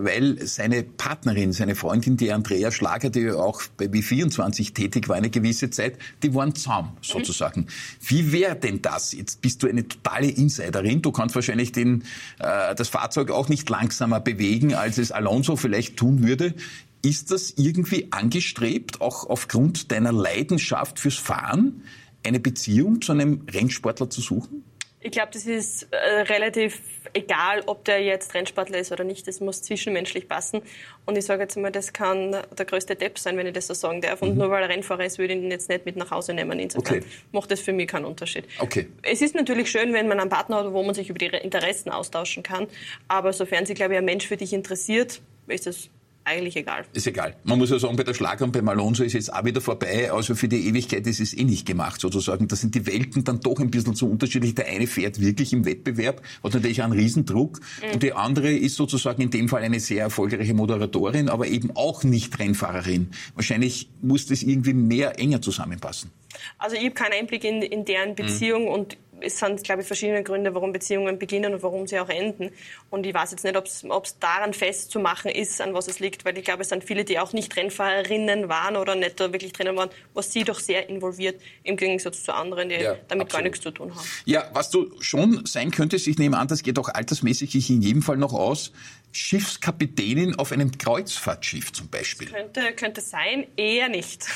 weil 0.05 0.47
seine 0.47 0.83
Partnerin, 0.83 1.53
seine 1.53 1.75
Freundin, 1.75 2.17
die 2.17 2.31
Andrea 2.31 2.71
Schlager, 2.71 3.09
die 3.09 3.31
auch 3.31 3.63
bei 3.79 3.87
B24 3.87 4.75
tätig 4.75 5.09
war 5.09 5.17
eine 5.17 5.31
gewisse 5.31 5.71
Zeit, 5.71 5.99
die 6.23 6.35
waren 6.35 6.55
zahm 6.55 6.97
sozusagen. 7.01 7.67
Wie 8.01 8.31
wäre 8.33 8.57
denn 8.57 8.83
das? 8.83 9.13
Jetzt 9.13 9.41
bist 9.41 9.63
du 9.63 9.69
eine 9.69 9.89
totale 9.89 10.29
Insiderin. 10.29 11.01
Du 11.01 11.13
kannst 11.13 11.35
wahrscheinlich 11.35 11.73
den, 11.73 12.05
äh, 12.41 12.75
das 12.75 12.89
Fahrzeug 12.89 13.31
auch 13.31 13.49
nicht 13.49 13.71
langsamer 13.71 14.21
bewegen, 14.21 14.75
als 14.75 14.99
es 14.99 15.13
Alonso 15.13 15.57
vielleicht 15.57 15.97
tun 15.97 16.27
würde. 16.27 16.55
Ist 17.03 17.31
das 17.31 17.55
irgendwie 17.57 18.09
angestrebt, 18.11 19.01
auch 19.01 19.31
aufgrund 19.31 19.91
deiner 19.91 20.13
Leidenschaft 20.13 20.99
fürs 20.99 21.17
Fahren, 21.17 21.83
eine 22.25 22.41
Beziehung 22.41 23.01
zu 23.01 23.13
einem 23.13 23.47
Rennsportler 23.53 24.11
zu 24.11 24.21
suchen? 24.21 24.65
Ich 25.03 25.13
glaube, 25.13 25.31
das 25.33 25.47
ist 25.47 25.89
äh, 25.93 25.97
relativ 25.97 26.79
egal, 27.15 27.63
ob 27.65 27.87
der 27.87 28.03
jetzt 28.03 28.35
Rennsportler 28.35 28.79
ist 28.79 28.93
oder 28.93 29.03
nicht. 29.03 29.27
Das 29.27 29.41
muss 29.41 29.63
zwischenmenschlich 29.63 30.29
passen. 30.29 30.61
Und 31.07 31.17
ich 31.17 31.25
sage 31.25 31.41
jetzt 31.41 31.57
mal, 31.57 31.73
das 31.73 31.95
kann 31.95 32.33
der 32.33 32.67
größte 32.67 32.97
Depp 32.97 33.19
sein, 33.19 33.39
wenn 33.39 33.47
ich 33.47 33.55
das 33.55 33.67
so 33.67 33.73
sagen 33.73 34.03
darf. 34.03 34.21
Und 34.21 34.37
nur 34.37 34.51
weil 34.51 34.63
er 34.63 34.69
Rennfahrer 34.69 35.07
ist, 35.07 35.17
würde 35.19 35.33
ich 35.33 35.41
ihn 35.43 35.51
jetzt 35.51 35.71
nicht 35.71 35.87
mit 35.87 35.97
nach 35.97 36.11
Hause 36.11 36.35
nehmen. 36.35 36.59
Insofern 36.61 36.99
Okay. 36.99 37.07
macht 37.33 37.51
das 37.51 37.61
für 37.61 37.73
mich 37.73 37.89
keinen 37.89 38.05
Unterschied. 38.05 38.45
Okay. 38.59 38.89
Es 39.01 39.23
ist 39.23 39.35
natürlich 39.35 39.71
schön, 39.71 39.95
wenn 39.95 40.07
man 40.07 40.21
einen 40.21 40.29
Partner 40.29 40.57
hat, 40.57 40.73
wo 40.75 40.83
man 40.83 40.95
sich 40.95 41.09
über 41.09 41.19
die 41.19 41.29
Interessen 41.29 41.89
austauschen 41.91 42.43
kann. 42.43 42.67
Aber 43.09 43.33
sofern 43.33 43.65
sich, 43.65 43.77
glaube 43.77 43.95
ich, 43.95 43.99
ein 43.99 44.05
Mensch 44.05 44.27
für 44.27 44.37
dich 44.37 44.53
interessiert, 44.53 45.23
ist 45.47 45.67
das 45.67 45.89
eigentlich 46.25 46.57
egal. 46.57 46.85
Ist 46.93 47.07
egal. 47.07 47.35
Man 47.45 47.59
muss 47.59 47.71
ja 47.71 47.79
sagen, 47.79 47.97
bei 47.97 48.05
der 48.05 48.15
Schlager 48.15 48.45
und 48.45 48.53
beim 48.53 48.69
Alonso 48.69 49.03
ist 49.03 49.15
jetzt 49.15 49.33
auch 49.33 49.45
wieder 49.45 49.61
vorbei. 49.61 50.13
Also 50.13 50.35
für 50.35 50.49
die 50.49 50.69
Ewigkeit 50.69 51.07
ist 51.07 51.19
es 51.21 51.37
eh 51.37 51.45
nicht 51.45 51.67
gemacht, 51.67 52.01
sozusagen. 52.01 52.47
Da 52.47 52.57
sind 52.57 52.75
die 52.75 52.87
Welten 52.87 53.25
dann 53.25 53.41
doch 53.41 53.59
ein 53.59 53.71
bisschen 53.71 53.95
zu 53.95 54.09
unterschiedlich. 54.11 54.55
Der 54.55 54.67
eine 54.69 54.87
fährt 54.87 55.21
wirklich 55.21 55.53
im 55.53 55.65
Wettbewerb, 55.65 56.23
hat 56.45 56.55
natürlich 56.55 56.83
einen 56.83 56.93
Riesendruck. 56.93 57.61
Und 57.93 58.03
die 58.03 58.13
andere 58.13 58.53
ist 58.53 58.77
sozusagen 58.77 59.23
in 59.23 59.31
dem 59.31 59.49
Fall 59.49 59.63
eine 59.63 59.81
sehr 59.81 60.03
erfolgreiche 60.03 60.55
Moderatorin, 60.55 61.29
aber 61.29 61.47
eben 61.49 61.71
auch 61.75 62.05
nicht 62.05 62.39
Rennfahrerin. 62.39 63.09
Wahrscheinlich 63.35 63.89
muss 64.03 64.27
das 64.27 64.43
irgendwie 64.43 64.75
mehr 64.75 65.19
enger 65.19 65.41
zusammenpassen. 65.43 66.11
Also 66.59 66.77
ich 66.77 66.83
habe 66.85 66.95
keinen 66.95 67.13
Einblick 67.15 67.45
in, 67.45 67.63
in 67.63 67.81
Mhm. 67.81 67.85
deren 67.87 68.15
Beziehung 68.15 68.69
und 68.69 68.97
es 69.23 69.39
sind, 69.39 69.63
glaube 69.65 69.83
ich, 69.83 69.87
verschiedene 69.87 70.23
Gründe, 70.23 70.55
warum 70.55 70.73
Beziehungen 70.73 71.19
beginnen 71.19 71.55
und 71.55 71.63
warum 71.63 71.87
sie 71.87 71.99
auch 72.01 72.09
enden. 72.09 72.51
Und 72.91 73.07
ich 73.07 73.15
weiß 73.15 73.31
jetzt 73.33 73.45
nicht, 73.45 73.57
ob 73.57 73.67
es 74.05 74.19
daran 74.19 74.55
festzumachen 74.55 75.31
ist, 75.31 75.61
an 75.61 75.75
was 75.75 75.89
es 75.89 76.01
liegt, 76.01 76.25
weil 76.25 76.37
ich 76.39 76.45
glaube, 76.45 76.63
es 76.63 76.69
sind 76.69 76.85
viele, 76.85 77.05
die 77.05 77.19
auch 77.19 77.33
nicht 77.33 77.57
Rennfahrerinnen 77.57 78.49
waren 78.49 78.77
oder 78.77 78.95
nicht 78.95 79.21
da 79.21 79.33
wirklich 79.33 79.53
drinnen 79.53 79.77
waren, 79.77 79.91
was 80.15 80.33
sie 80.33 80.45
doch 80.45 80.59
sehr 80.59 80.89
involviert, 80.89 81.41
im 81.63 81.77
Gegensatz 81.77 82.23
zu 82.23 82.35
anderen, 82.35 82.69
die 82.69 82.77
Ja, 82.77 82.97
damit 83.09 83.29
gar 83.31 83.41
absolut. 83.41 83.45
nichts 83.45 83.61
zu 83.61 83.71
tun 83.71 83.95
haben. 83.95 84.07
Ja, 84.25 84.49
was 84.53 84.71
du 84.71 84.91
schon 85.01 85.45
sein 85.47 85.71
könntest, 85.71 86.07
ich 86.07 86.19
nehme 86.19 86.39
an, 86.39 86.49
das 86.49 86.63
geht 86.63 86.79
auch 86.79 86.89
altersmäßig 86.89 87.71
in 87.71 87.83
jedem 87.83 88.03
Fall 88.03 88.17
noch 88.17 88.33
aus, 88.33 88.73
Schiffskapitänin 89.13 90.37
auf 90.37 90.53
einem 90.53 90.77
Kreuzfahrtschiff 90.77 91.73
zum 91.73 91.89
Beispiel. 91.89 92.29
Könnte, 92.29 92.73
könnte 92.73 93.01
sein, 93.01 93.47
eher 93.57 93.89
nicht. 93.89 94.27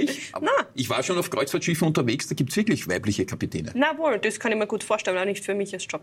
Ich, 0.00 0.28
aber 0.32 0.50
ich 0.74 0.88
war 0.90 1.02
schon 1.02 1.18
auf 1.18 1.30
Kreuzfahrtschiffen 1.30 1.86
unterwegs, 1.86 2.26
da 2.28 2.34
gibt's 2.34 2.56
wirklich 2.56 2.88
weibliche 2.88 3.26
Kapitäne. 3.26 3.72
Na 3.74 3.96
wohl, 3.98 4.18
das 4.18 4.40
kann 4.40 4.52
ich 4.52 4.58
mir 4.58 4.66
gut 4.66 4.84
vorstellen, 4.84 5.16
aber 5.16 5.26
nicht 5.26 5.44
für 5.44 5.54
mich 5.54 5.72
als 5.72 5.86
Job. 5.88 6.02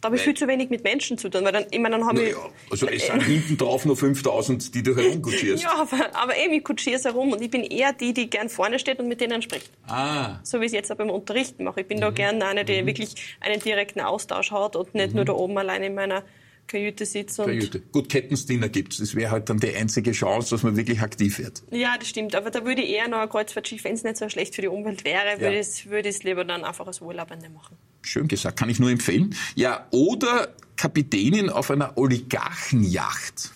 Da 0.00 0.06
habe 0.06 0.16
ich 0.16 0.22
viel 0.22 0.34
zu 0.34 0.46
wenig 0.46 0.70
mit 0.70 0.84
Menschen 0.84 1.18
zu 1.18 1.28
tun, 1.28 1.44
weil 1.44 1.50
dann, 1.50 1.66
ich 1.72 1.78
meine, 1.80 1.96
dann 1.98 2.06
habe 2.06 2.22
ich... 2.22 2.32
Naja, 2.32 2.48
also 2.70 2.86
es 2.86 3.06
sind 3.06 3.20
hinten 3.24 3.56
drauf 3.56 3.84
nur 3.84 3.96
5000, 3.96 4.72
die 4.72 4.82
du 4.84 4.94
herumkutschierst. 4.94 5.64
Ja, 5.64 5.74
aber, 5.74 6.14
aber 6.14 6.36
eben, 6.36 6.54
ich 6.54 6.62
kutschiere 6.62 7.02
herum 7.02 7.32
und 7.32 7.42
ich 7.42 7.50
bin 7.50 7.64
eher 7.64 7.92
die, 7.92 8.14
die 8.14 8.30
gern 8.30 8.48
vorne 8.48 8.78
steht 8.78 9.00
und 9.00 9.08
mit 9.08 9.20
denen 9.20 9.42
spricht. 9.42 9.72
Ah, 9.88 10.38
So 10.44 10.60
wie 10.60 10.66
ich 10.66 10.70
es 10.70 10.74
jetzt 10.74 10.92
auch 10.92 10.96
beim 10.96 11.10
Unterrichten 11.10 11.64
mache. 11.64 11.80
Ich 11.80 11.88
bin 11.88 12.00
da 12.00 12.10
gern 12.10 12.40
eine, 12.42 12.64
die 12.64 12.86
wirklich 12.86 13.36
einen 13.40 13.60
direkten 13.60 14.00
Austausch 14.00 14.52
hat 14.52 14.76
und 14.76 14.94
nicht 14.94 15.14
nur 15.14 15.24
da 15.24 15.32
oben 15.32 15.58
allein 15.58 15.82
in 15.82 15.94
meiner 15.96 16.22
Kajüte 16.68 17.06
sitze. 17.06 17.44
Kajüte. 17.44 17.80
Gut, 17.80 18.08
Kettensteiner 18.08 18.68
gibt 18.68 18.92
es. 18.92 18.98
Das 18.98 19.14
wäre 19.14 19.30
halt 19.30 19.48
dann 19.48 19.58
die 19.58 19.74
einzige 19.74 20.12
Chance, 20.12 20.50
dass 20.50 20.62
man 20.62 20.76
wirklich 20.76 21.00
aktiv 21.00 21.38
wird. 21.38 21.62
Ja, 21.70 21.96
das 21.98 22.08
stimmt. 22.08 22.36
Aber 22.36 22.50
da 22.50 22.64
würde 22.64 22.82
ich 22.82 22.90
eher 22.90 23.08
noch 23.08 23.18
ein 23.18 23.28
Kreuzfahrtschiff, 23.28 23.84
wenn 23.84 23.94
es 23.94 24.04
nicht 24.04 24.16
so 24.16 24.28
schlecht 24.28 24.54
für 24.54 24.62
die 24.62 24.68
Umwelt 24.68 25.04
wäre, 25.04 25.40
würde 25.40 25.58
ich 25.58 25.90
würde 25.90 26.08
es 26.08 26.22
lieber 26.22 26.44
dann 26.44 26.64
einfach 26.64 26.86
als 26.86 27.00
Urlaubende 27.00 27.48
machen. 27.48 27.76
Schön 28.02 28.28
gesagt, 28.28 28.58
kann 28.58 28.68
ich 28.68 28.78
nur 28.78 28.90
empfehlen. 28.90 29.34
Ja, 29.56 29.86
oder 29.90 30.54
Kapitänin 30.76 31.50
auf 31.50 31.70
einer 31.70 31.96
Oligarchenjacht. 31.96 33.52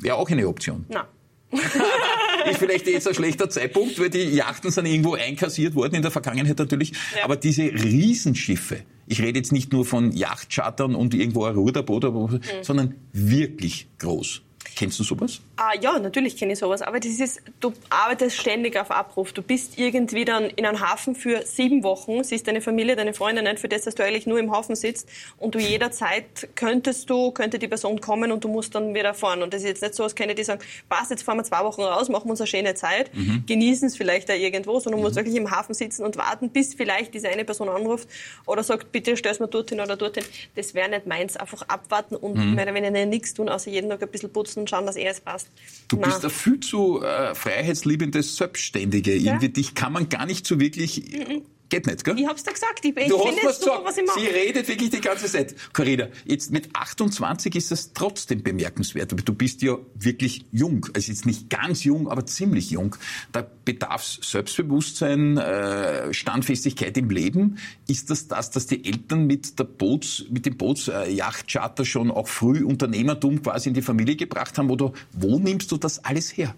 Wäre 0.00 0.16
auch 0.16 0.28
eine 0.30 0.48
Option. 0.48 0.86
Nein. 0.88 1.04
Ist 1.50 2.58
vielleicht 2.58 2.86
jetzt 2.86 3.08
ein 3.08 3.14
schlechter 3.14 3.48
Zeitpunkt, 3.48 3.98
weil 3.98 4.10
die 4.10 4.24
Yachten 4.24 4.70
sind 4.70 4.86
irgendwo 4.86 5.14
einkassiert 5.14 5.74
worden 5.74 5.96
in 5.96 6.02
der 6.02 6.10
Vergangenheit 6.10 6.58
natürlich. 6.58 6.92
Ja. 7.16 7.24
Aber 7.24 7.36
diese 7.36 7.62
Riesenschiffe, 7.62 8.82
ich 9.06 9.22
rede 9.22 9.38
jetzt 9.38 9.52
nicht 9.52 9.72
nur 9.72 9.84
von 9.84 10.12
Yachtchartern 10.12 10.94
und 10.94 11.14
irgendwo 11.14 11.44
ein 11.44 11.54
Ruderboot, 11.54 12.40
sondern 12.62 12.94
wirklich 13.12 13.88
groß. 13.98 14.42
Kennst 14.76 14.98
du 14.98 15.04
sowas? 15.04 15.40
Ah, 15.60 15.72
ja, 15.80 15.98
natürlich 15.98 16.36
kenne 16.36 16.52
ich 16.52 16.60
sowas. 16.60 16.82
Aber 16.82 17.00
das 17.00 17.18
ist, 17.18 17.42
du 17.58 17.72
arbeitest 17.90 18.36
ständig 18.36 18.78
auf 18.78 18.92
Abruf. 18.92 19.32
Du 19.32 19.42
bist 19.42 19.76
irgendwie 19.76 20.24
dann 20.24 20.44
in 20.44 20.64
einem 20.64 20.78
Hafen 20.78 21.16
für 21.16 21.44
sieben 21.44 21.82
Wochen, 21.82 22.22
siehst 22.22 22.46
deine 22.46 22.60
Familie, 22.60 22.94
deine 22.94 23.12
Freunde 23.12 23.42
nicht, 23.42 23.58
für 23.58 23.68
das, 23.68 23.82
dass 23.82 23.96
du 23.96 24.04
eigentlich 24.04 24.28
nur 24.28 24.38
im 24.38 24.52
Hafen 24.52 24.76
sitzt. 24.76 25.08
Und 25.36 25.56
du 25.56 25.58
jederzeit 25.58 26.48
könntest 26.54 27.10
du, 27.10 27.32
könnte 27.32 27.58
die 27.58 27.66
Person 27.66 28.00
kommen 28.00 28.30
und 28.30 28.44
du 28.44 28.48
musst 28.48 28.76
dann 28.76 28.94
wieder 28.94 29.14
fahren. 29.14 29.42
Und 29.42 29.52
das 29.52 29.62
ist 29.62 29.68
jetzt 29.68 29.82
nicht 29.82 29.96
so, 29.96 30.04
als 30.04 30.14
könnte 30.14 30.36
die 30.36 30.44
sagen, 30.44 30.60
passt, 30.88 31.10
jetzt 31.10 31.24
fahren 31.24 31.38
wir 31.38 31.42
zwei 31.42 31.64
Wochen 31.64 31.82
raus, 31.82 32.08
machen 32.08 32.26
wir 32.26 32.30
uns 32.30 32.40
eine 32.40 32.46
schöne 32.46 32.74
Zeit, 32.76 33.12
mhm. 33.12 33.42
genießen 33.44 33.88
es 33.88 33.96
vielleicht 33.96 34.28
da 34.28 34.34
irgendwo, 34.34 34.78
sondern 34.78 35.00
du 35.00 35.06
musst 35.06 35.16
mhm. 35.16 35.22
wirklich 35.22 35.34
im 35.34 35.50
Hafen 35.50 35.74
sitzen 35.74 36.04
und 36.04 36.16
warten, 36.16 36.50
bis 36.50 36.74
vielleicht 36.74 37.14
diese 37.14 37.30
eine 37.30 37.44
Person 37.44 37.68
anruft 37.68 38.08
oder 38.46 38.62
sagt, 38.62 38.92
bitte 38.92 39.16
stell's 39.16 39.40
mir 39.40 39.48
dorthin 39.48 39.80
oder 39.80 39.96
dorthin. 39.96 40.24
Das 40.54 40.74
wäre 40.74 40.88
nicht 40.88 41.08
meins. 41.08 41.36
Einfach 41.36 41.62
abwarten 41.62 42.14
und 42.14 42.36
mhm. 42.36 42.54
mehr 42.54 42.64
oder 42.64 42.74
weniger 42.74 43.06
nichts 43.06 43.34
tun, 43.34 43.48
außer 43.48 43.72
jeden 43.72 43.90
Tag 43.90 44.00
ein 44.00 44.08
bisschen 44.08 44.32
putzen 44.32 44.60
und 44.60 44.70
schauen, 44.70 44.86
dass 44.86 44.94
er 44.94 45.10
es 45.10 45.20
passt. 45.20 45.47
Du 45.88 45.96
Na. 45.96 46.08
bist 46.08 46.24
ein 46.24 46.30
viel 46.30 46.60
zu 46.60 47.02
äh, 47.02 47.34
freiheitsliebende 47.34 48.22
Selbstständige. 48.22 49.16
Ja? 49.16 49.32
Irgendwie 49.32 49.48
dich 49.48 49.74
kann 49.74 49.92
man 49.92 50.08
gar 50.08 50.26
nicht 50.26 50.46
so 50.46 50.60
wirklich 50.60 51.12
mhm. 51.12 51.42
Geht 51.68 51.86
nicht, 51.86 52.02
gell? 52.02 52.18
Ich 52.18 52.26
hab's 52.26 52.42
dir 52.44 52.52
gesagt. 52.52 52.82
Ich, 52.82 52.96
ich 52.96 53.08
du 53.08 53.18
hast 53.18 53.44
was 53.44 53.60
super, 53.60 53.82
was 53.84 53.98
ich 53.98 54.06
mache. 54.06 54.20
Sie 54.20 54.26
redet 54.26 54.68
wirklich 54.68 54.90
die 54.90 55.00
ganze 55.00 55.26
Zeit. 55.26 55.54
Carina, 55.74 56.08
jetzt 56.24 56.50
mit 56.50 56.74
28 56.74 57.54
ist 57.54 57.70
das 57.70 57.92
trotzdem 57.92 58.42
bemerkenswert. 58.42 59.12
Aber 59.12 59.22
du 59.22 59.34
bist 59.34 59.60
ja 59.60 59.76
wirklich 59.94 60.46
jung. 60.50 60.86
Also 60.94 61.12
jetzt 61.12 61.26
nicht 61.26 61.50
ganz 61.50 61.84
jung, 61.84 62.08
aber 62.08 62.24
ziemlich 62.24 62.70
jung. 62.70 62.96
Da 63.32 63.46
bedarf 63.64 64.02
es 64.02 64.30
Selbstbewusstsein, 64.30 65.36
äh, 65.36 66.14
Standfestigkeit 66.14 66.96
im 66.96 67.10
Leben. 67.10 67.58
Ist 67.86 68.10
das 68.10 68.28
das, 68.28 68.50
dass 68.50 68.66
die 68.66 68.86
Eltern 68.86 69.26
mit 69.26 69.58
der 69.58 69.64
Boots, 69.64 70.24
mit 70.30 70.46
dem 70.46 70.56
Bootsjachtcharter 70.56 71.84
schon 71.84 72.10
auch 72.10 72.28
früh 72.28 72.64
Unternehmertum 72.64 73.42
quasi 73.42 73.68
in 73.68 73.74
die 73.74 73.82
Familie 73.82 74.16
gebracht 74.16 74.56
haben? 74.56 74.70
Oder 74.70 74.92
wo 75.12 75.38
nimmst 75.38 75.70
du 75.70 75.76
das 75.76 76.02
alles 76.02 76.34
her? 76.34 76.54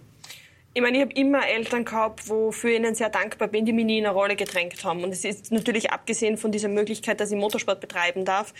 Ich 0.73 0.81
meine, 0.81 0.99
ich 0.99 1.03
habe 1.03 1.13
immer 1.15 1.49
Eltern 1.49 1.85
gehabt, 1.85 2.29
wofür 2.29 2.71
ich 2.71 2.77
ihnen 2.77 2.95
sehr 2.95 3.09
dankbar 3.09 3.49
bin, 3.49 3.65
die 3.65 3.73
mich 3.73 3.85
nie 3.85 3.99
in 3.99 4.07
eine 4.07 4.15
Rolle 4.15 4.37
gedrängt 4.37 4.85
haben. 4.85 5.03
Und 5.03 5.11
es 5.11 5.25
ist 5.25 5.51
natürlich 5.51 5.91
abgesehen 5.91 6.37
von 6.37 6.53
dieser 6.53 6.69
Möglichkeit, 6.69 7.19
dass 7.19 7.33
ich 7.33 7.37
Motorsport 7.37 7.81
betreiben 7.81 8.25
darf, 8.25 8.55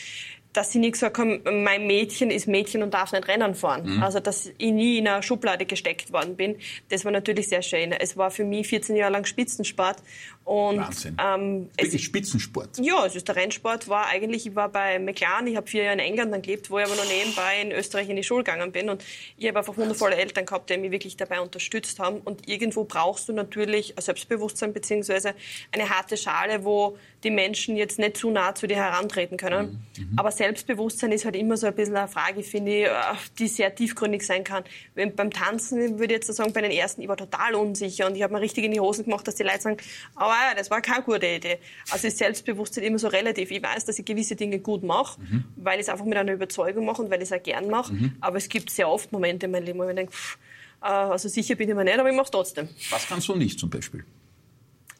dass 0.53 0.73
sie 0.73 0.79
nicht 0.79 0.93
gesagt 0.93 1.19
haben, 1.19 1.43
mein 1.63 1.87
Mädchen 1.87 2.31
ist 2.31 2.49
Mädchen 2.49 2.83
und 2.83 2.93
darf 2.93 3.13
nicht 3.13 3.29
Rennen 3.29 3.55
fahren. 3.55 3.97
Mhm. 3.97 4.03
Also, 4.03 4.21
dass 4.21 4.47
ich 4.59 4.73
nie 4.73 4.99
in 4.99 5.07
eine 5.07 5.23
Schublade 5.23 5.65
gesteckt 5.65 6.13
worden 6.13 6.37
bin, 6.37 6.57
das 6.89 7.05
war 7.05 7.13
natürlich 7.13 7.49
sehr 7.49 7.63
schön. 7.63 7.93
Es 7.93 8.17
war 8.17 8.31
für 8.31 8.45
mich 8.45 8.67
14 8.69 8.97
Jahre 8.97 9.13
lang 9.13 9.25
Spitzensport. 9.25 9.99
Und, 10.45 10.79
Wahnsinn. 10.79 11.17
Ähm, 11.25 11.71
es, 11.77 12.01
Spitzensport? 12.01 12.79
Ja, 12.81 13.01
also 13.03 13.21
der 13.21 13.37
Rennsport 13.37 13.89
war 13.89 14.07
eigentlich, 14.07 14.47
ich 14.47 14.57
war 14.57 14.69
bei 14.69 14.99
McLaren, 14.99 15.47
ich 15.47 15.57
habe 15.57 15.69
vier 15.69 15.85
Jahre 15.85 15.95
in 15.95 16.01
England 16.01 16.33
dann 16.33 16.43
gelebt, 16.43 16.71
wo 16.71 16.79
ich 16.79 16.87
aber 16.87 16.97
noch 16.97 17.09
nebenbei 17.09 17.61
in 17.63 17.71
Österreich 17.71 18.09
in 18.09 18.17
die 18.17 18.25
Schule 18.25 18.43
gegangen 18.43 18.73
bin. 18.73 18.89
Und 18.89 19.05
ich 19.37 19.47
habe 19.47 19.59
einfach 19.59 19.77
wundervolle 19.77 20.17
Eltern 20.17 20.47
gehabt, 20.47 20.69
die 20.71 20.77
mich 20.79 20.91
wirklich 20.91 21.17
dabei 21.17 21.41
unterstützt 21.41 22.01
haben. 22.01 22.19
Und 22.19 22.49
irgendwo 22.49 22.83
brauchst 22.83 23.29
du 23.29 23.33
natürlich 23.33 23.97
ein 23.97 24.03
Selbstbewusstsein 24.03 24.73
beziehungsweise 24.73 25.35
eine 25.71 25.89
harte 25.89 26.17
Schale, 26.17 26.65
wo 26.65 26.99
die 27.23 27.31
Menschen 27.31 27.77
jetzt 27.77 27.99
nicht 27.99 28.17
zu 28.17 28.31
nah 28.31 28.55
zu 28.55 28.67
dir 28.67 28.77
herantreten 28.77 29.37
können. 29.37 29.85
Mhm. 29.97 30.05
mhm. 30.05 30.19
Aber 30.19 30.33
Selbstbewusstsein 30.41 31.13
ist 31.13 31.27
halt 31.27 31.37
immer 31.37 31.59
so 31.59 31.67
ein 31.67 31.75
bisschen 31.75 31.97
eine 31.97 32.09
Frage, 32.09 32.43
finde 32.43 32.71
ich, 32.75 32.85
äh, 32.87 32.93
die 33.39 33.47
sehr 33.47 33.75
tiefgründig 33.75 34.25
sein 34.25 34.43
kann. 34.43 34.65
Wenn, 34.95 35.15
beim 35.15 35.31
Tanzen 35.31 35.99
würde 35.99 36.15
ich 36.15 36.27
jetzt 36.27 36.35
sagen, 36.35 36.55
bei 36.55 36.63
den 36.63 36.71
ersten, 36.71 37.03
ich 37.03 37.09
war 37.09 37.19
total 37.19 37.55
unsicher 37.55 38.07
und 38.07 38.17
ich 38.17 38.23
habe 38.23 38.33
mir 38.33 38.41
richtig 38.41 38.65
in 38.65 38.73
die 38.73 38.81
Hosen 38.81 39.05
gemacht, 39.05 39.29
dass 39.29 39.35
die 39.35 39.43
Leute 39.43 39.61
sagen, 39.61 39.77
aber 40.15 40.31
ja, 40.31 40.55
das 40.57 40.71
war 40.71 40.81
keine 40.81 41.03
gute 41.03 41.27
Idee. 41.27 41.59
Also 41.91 42.07
ist 42.07 42.17
Selbstbewusstsein 42.17 42.85
immer 42.85 42.99
so 42.99 43.09
relativ. 43.09 43.51
Ich 43.51 43.63
weiß, 43.63 43.85
dass 43.85 43.99
ich 43.99 44.05
gewisse 44.07 44.35
Dinge 44.35 44.61
gut 44.61 44.83
mache, 44.83 45.21
mhm. 45.21 45.45
weil 45.57 45.79
ich 45.79 45.83
es 45.83 45.89
einfach 45.91 46.07
mit 46.07 46.17
einer 46.17 46.33
Überzeugung 46.33 46.87
mache 46.87 47.03
und 47.03 47.11
weil 47.11 47.21
ich 47.21 47.31
es 47.31 47.39
auch 47.39 47.43
gern 47.43 47.69
mache. 47.69 47.93
Mhm. 47.93 48.17
Aber 48.23 48.39
es 48.39 48.49
gibt 48.49 48.71
sehr 48.71 48.89
oft 48.89 49.13
Momente 49.13 49.45
in 49.45 49.53
meinem 49.53 49.65
Leben, 49.65 49.79
wo 49.79 49.85
ich 49.87 49.95
denke, 49.95 50.13
pff, 50.13 50.39
äh, 50.81 50.87
also 50.87 51.29
sicher 51.29 51.55
bin 51.55 51.69
ich 51.69 51.75
mir 51.75 51.85
nicht, 51.85 51.99
aber 51.99 52.09
ich 52.09 52.17
mache 52.17 52.25
es 52.25 52.31
trotzdem. 52.31 52.71
Was 52.89 53.07
kannst 53.07 53.29
du 53.29 53.37
nicht 53.37 53.61
zum 53.61 53.69
Beispiel? 53.69 54.07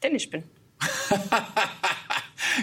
Tennis 0.03 0.25
spielen. 0.25 0.45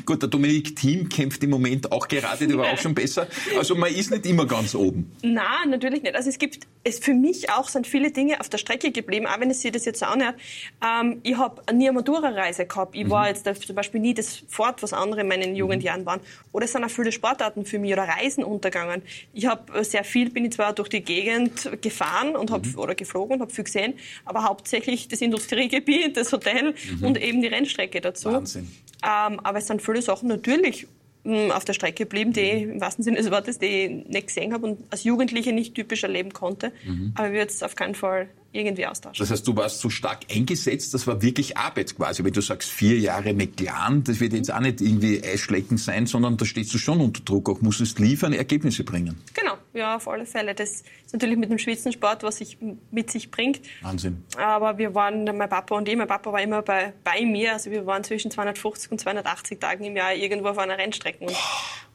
Gut, 0.06 0.22
der 0.22 0.30
Dominik 0.30 0.76
Thiem 0.76 1.10
kämpft 1.10 1.44
im 1.44 1.50
Moment 1.50 1.92
auch 1.92 2.08
gerade, 2.08 2.48
der 2.48 2.58
war 2.58 2.72
auch 2.72 2.78
schon 2.78 2.96
besser. 2.96 3.28
Also 3.58 3.76
man 3.76 3.94
ist 3.94 4.12
nicht 4.12 4.26
immer 4.26 4.46
ganz 4.46 4.76
oben. 4.76 5.12
Nein, 5.22 5.70
natürlich 5.70 6.04
nicht. 6.04 6.16
Also 6.16 6.30
es 6.30 6.38
gibt, 6.40 6.66
es 6.84 7.00
für 7.00 7.14
mich 7.14 7.50
auch 7.52 7.70
sind 7.70 7.88
viele 7.88 8.12
Dinge 8.12 8.40
auf 8.40 8.50
der 8.50 8.58
Strecke 8.58 8.92
geblieben, 8.92 9.28
auch 9.28 9.40
wenn 9.40 9.50
es 9.50 9.62
sich 9.62 9.72
das 9.72 9.86
jetzt 9.86 10.04
anhört. 10.04 10.36
Ähm, 10.84 11.20
ich 11.24 11.38
habe 11.38 11.62
nie 11.74 11.88
eine 11.88 11.94
Matura-Reise 11.94 12.66
gehabt. 12.66 12.96
Ich 12.96 13.06
mhm. 13.06 13.10
war 13.10 13.28
jetzt 13.28 13.46
zum 13.66 13.76
Beispiel 13.76 14.00
nie 14.00 14.14
das 14.14 14.44
fort, 14.48 14.82
was 14.84 14.94
andere 14.94 15.22
in 15.22 15.28
meinen 15.28 15.56
Jugendjahren 15.56 16.06
waren. 16.06 16.20
Oder 16.52 16.66
es 16.66 16.72
sind 16.72 16.84
auch 16.84 16.90
viele 16.90 17.12
Sportarten 17.12 17.66
für 17.66 17.80
mich 17.80 17.94
oder 17.94 18.04
Reisen 18.04 18.44
untergegangen. 18.44 19.02
Ich 19.34 19.46
habe 19.46 19.84
sehr 19.84 20.04
viel, 20.04 20.30
bin 20.30 20.46
ich 20.46 20.54
zwar 20.54 20.74
durch 20.74 20.90
die 20.90 21.02
Gegend 21.02 21.70
gefahren 21.82 22.36
und 22.36 22.52
hab, 22.52 22.66
mhm. 22.66 22.78
oder 22.78 22.96
geflogen 22.96 23.36
und 23.36 23.42
habe 23.42 23.54
viel 23.54 23.64
gesehen, 23.64 23.94
aber 24.26 24.44
hauptsächlich 24.44 25.08
das 25.08 25.22
Industriegebiet, 25.22 26.18
das 26.18 26.32
Hotel 26.32 26.74
mhm. 26.74 27.04
und 27.04 27.22
eben 27.22 27.42
die 27.42 27.48
Rennstrecke 27.48 28.02
dazu. 28.02 28.32
Wahnsinn. 28.32 28.68
Ähm, 29.04 29.40
aber 29.44 29.60
es 29.60 29.68
sind 29.68 29.77
viele 29.80 30.02
Sachen 30.02 30.28
natürlich 30.28 30.88
mh, 31.24 31.48
mm, 31.48 31.52
auf 31.52 31.66
der 31.66 31.74
Strecke 31.74 32.04
geblieben, 32.04 32.34
die 32.34 32.42
ich, 32.42 32.64
im 32.64 32.82
wahrsten 32.82 33.04
Sinne 33.04 33.18
des 33.18 33.32
Wortes, 33.32 33.60
die 33.60 33.66
ich 33.66 34.08
nicht 34.08 34.28
gesehen 34.28 34.54
habe 34.54 34.66
und 34.66 34.80
als 34.90 35.04
Jugendliche 35.04 35.54
nicht 35.54 35.76
typisch 35.76 36.04
erleben 36.04 36.34
konnte. 36.34 36.72
Mhm. 36.86 37.14
Aber 37.16 37.28
ich 37.28 37.34
würde 37.34 37.48
es 37.48 37.64
auf 37.64 37.76
keinen 37.76 37.96
Fall 37.96 38.30
irgendwie 38.58 38.86
austauschen. 38.86 39.24
Das 39.24 39.32
heißt, 39.32 39.48
du 39.48 39.56
warst 39.56 39.80
so 39.80 39.90
stark 39.90 40.22
eingesetzt, 40.34 40.94
das 40.94 41.08
war 41.08 41.22
wirklich 41.22 41.58
Arbeit 41.58 41.96
quasi. 41.96 42.24
Wenn 42.24 42.34
du 42.34 42.42
sagst, 42.42 42.70
vier 42.70 42.98
Jahre 42.98 43.34
McLaren, 43.34 44.04
das 44.04 44.20
wird 44.20 44.34
jetzt 44.34 44.52
auch 44.52 44.60
nicht 44.60 44.82
irgendwie 44.82 45.24
Eisschlecken 45.24 45.78
sein, 45.78 46.08
sondern 46.08 46.38
da 46.38 46.46
stehst 46.46 46.74
du 46.74 46.78
schon 46.78 47.00
unter 47.00 47.22
Druck, 47.22 47.50
auch 47.50 47.62
musstest 47.62 48.00
liefern, 48.00 48.34
Ergebnisse 48.34 48.84
bringen. 48.84 49.18
Genau, 49.34 49.54
ja, 49.74 49.96
auf 49.96 50.08
alle 50.08 50.26
Fälle. 50.26 50.56
Das 50.56 50.72
ist 50.72 51.14
natürlich 51.14 51.38
mit 51.38 51.50
dem 51.50 51.58
Spitzensport, 51.58 52.24
was 52.24 52.38
sich 52.38 52.58
mit 52.92 53.12
sich 53.12 53.32
bringt. 53.32 53.62
Wahnsinn. 53.82 54.24
Aber 54.38 54.78
wir 54.78 54.94
waren, 54.96 55.24
mein 55.24 55.50
Papa 55.50 55.76
und 55.76 55.88
ich, 55.88 55.96
mein 55.96 56.08
Papa 56.08 56.32
war 56.32 56.42
immer 56.42 56.62
bei, 56.62 56.94
bei 57.04 57.24
mir, 57.26 57.54
also 57.54 57.72
wir 57.72 57.86
waren 57.86 58.04
zwischen 58.04 58.32
250 58.32 58.92
und 58.92 59.00
280 59.00 59.60
Tagen 59.60 59.84
im 59.84 59.96
Jahr 59.96 60.14
irgendwo 60.14 60.50
auf 60.50 60.58
einer 60.58 60.78
Rennstrecke. 60.78 61.26
Und 61.26 61.36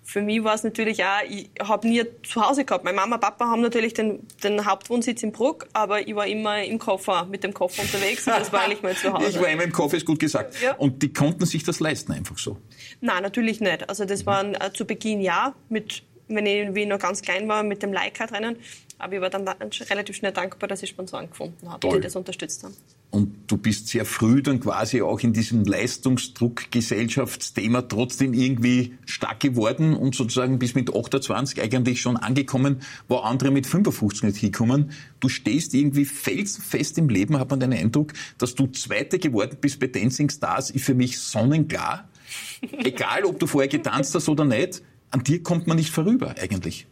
für 0.04 0.20
mich 0.20 0.42
war 0.42 0.54
es 0.54 0.64
natürlich 0.64 1.04
auch, 1.04 1.22
ich 1.28 1.50
habe 1.60 1.86
nie 1.86 2.02
zu 2.22 2.44
Hause 2.44 2.64
gehabt. 2.64 2.84
Meine 2.84 2.96
Mama 2.96 3.16
und 3.16 3.20
Papa 3.20 3.46
haben 3.46 3.60
natürlich 3.60 3.94
den, 3.94 4.26
den 4.42 4.66
Hauptwohnsitz 4.66 5.22
in 5.22 5.32
Bruck, 5.32 5.68
aber 5.72 6.06
ich 6.06 6.14
war 6.14 6.26
immer 6.26 6.62
im 6.62 6.78
Koffer, 6.78 7.24
mit 7.26 7.44
dem 7.44 7.54
Koffer 7.54 7.82
unterwegs 7.82 8.26
und 8.26 8.32
das 8.32 8.52
war 8.52 8.62
eigentlich 8.62 8.82
mein 8.82 8.96
Zuhause. 8.96 9.30
Ich 9.30 9.40
war 9.40 9.48
immer 9.48 9.62
im 9.62 9.72
Koffer, 9.72 9.96
ist 9.96 10.06
gut 10.06 10.18
gesagt. 10.18 10.60
Ja. 10.60 10.74
Und 10.74 11.02
die 11.02 11.12
konnten 11.12 11.46
sich 11.46 11.62
das 11.62 11.78
leisten 11.80 12.12
einfach 12.12 12.36
so? 12.36 12.58
Nein, 13.00 13.22
natürlich 13.22 13.60
nicht. 13.60 13.88
Also 13.88 14.04
das 14.04 14.26
waren 14.26 14.54
äh, 14.54 14.72
zu 14.72 14.84
Beginn 14.84 15.20
ja, 15.20 15.54
mit, 15.68 16.02
wenn 16.28 16.46
ich, 16.46 16.74
wie 16.74 16.82
ich 16.82 16.88
noch 16.88 16.98
ganz 16.98 17.22
klein 17.22 17.48
war, 17.48 17.62
mit 17.62 17.82
dem 17.82 17.92
Leica-Rennen. 17.92 18.56
Aber 18.98 19.14
ich 19.14 19.20
war 19.20 19.30
dann 19.30 19.48
relativ 19.48 20.16
schnell 20.16 20.32
dankbar, 20.32 20.68
dass 20.68 20.82
ich 20.82 20.90
Sponsoren 20.90 21.30
gefunden 21.30 21.68
habe, 21.68 21.80
Toll. 21.80 21.98
die 21.98 22.00
das 22.02 22.16
unterstützt 22.16 22.64
haben. 22.64 22.76
Und 23.12 23.36
du 23.46 23.56
bist 23.58 23.86
sehr 23.88 24.06
früh 24.06 24.42
dann 24.42 24.58
quasi 24.58 25.02
auch 25.02 25.20
in 25.20 25.34
diesem 25.34 25.64
Leistungsdruck-Gesellschaftsthema 25.64 27.82
trotzdem 27.82 28.32
irgendwie 28.32 28.94
stark 29.04 29.40
geworden 29.40 29.94
und 29.94 30.14
sozusagen 30.14 30.58
bis 30.58 30.74
mit 30.74 30.88
28 30.88 31.60
eigentlich 31.60 32.00
schon 32.00 32.16
angekommen, 32.16 32.80
wo 33.08 33.18
andere 33.18 33.50
mit 33.50 33.66
55 33.66 34.22
nicht 34.22 34.38
hinkommen. 34.38 34.92
Du 35.20 35.28
stehst 35.28 35.74
irgendwie 35.74 36.06
felsenfest 36.06 36.96
im 36.96 37.10
Leben, 37.10 37.38
hat 37.38 37.50
man 37.50 37.60
den 37.60 37.74
Eindruck, 37.74 38.14
dass 38.38 38.54
du 38.54 38.66
Zweite 38.68 39.18
geworden 39.18 39.58
bist 39.60 39.78
bei 39.78 39.88
Dancing 39.88 40.30
Stars, 40.30 40.70
ist 40.70 40.86
für 40.86 40.94
mich 40.94 41.18
sonnenklar. 41.18 42.08
Egal, 42.82 43.26
ob 43.26 43.38
du 43.38 43.46
vorher 43.46 43.68
getanzt 43.68 44.14
hast 44.14 44.30
oder 44.30 44.46
nicht, 44.46 44.80
an 45.10 45.22
dir 45.22 45.42
kommt 45.42 45.66
man 45.66 45.76
nicht 45.76 45.90
vorüber 45.90 46.34
eigentlich. 46.40 46.86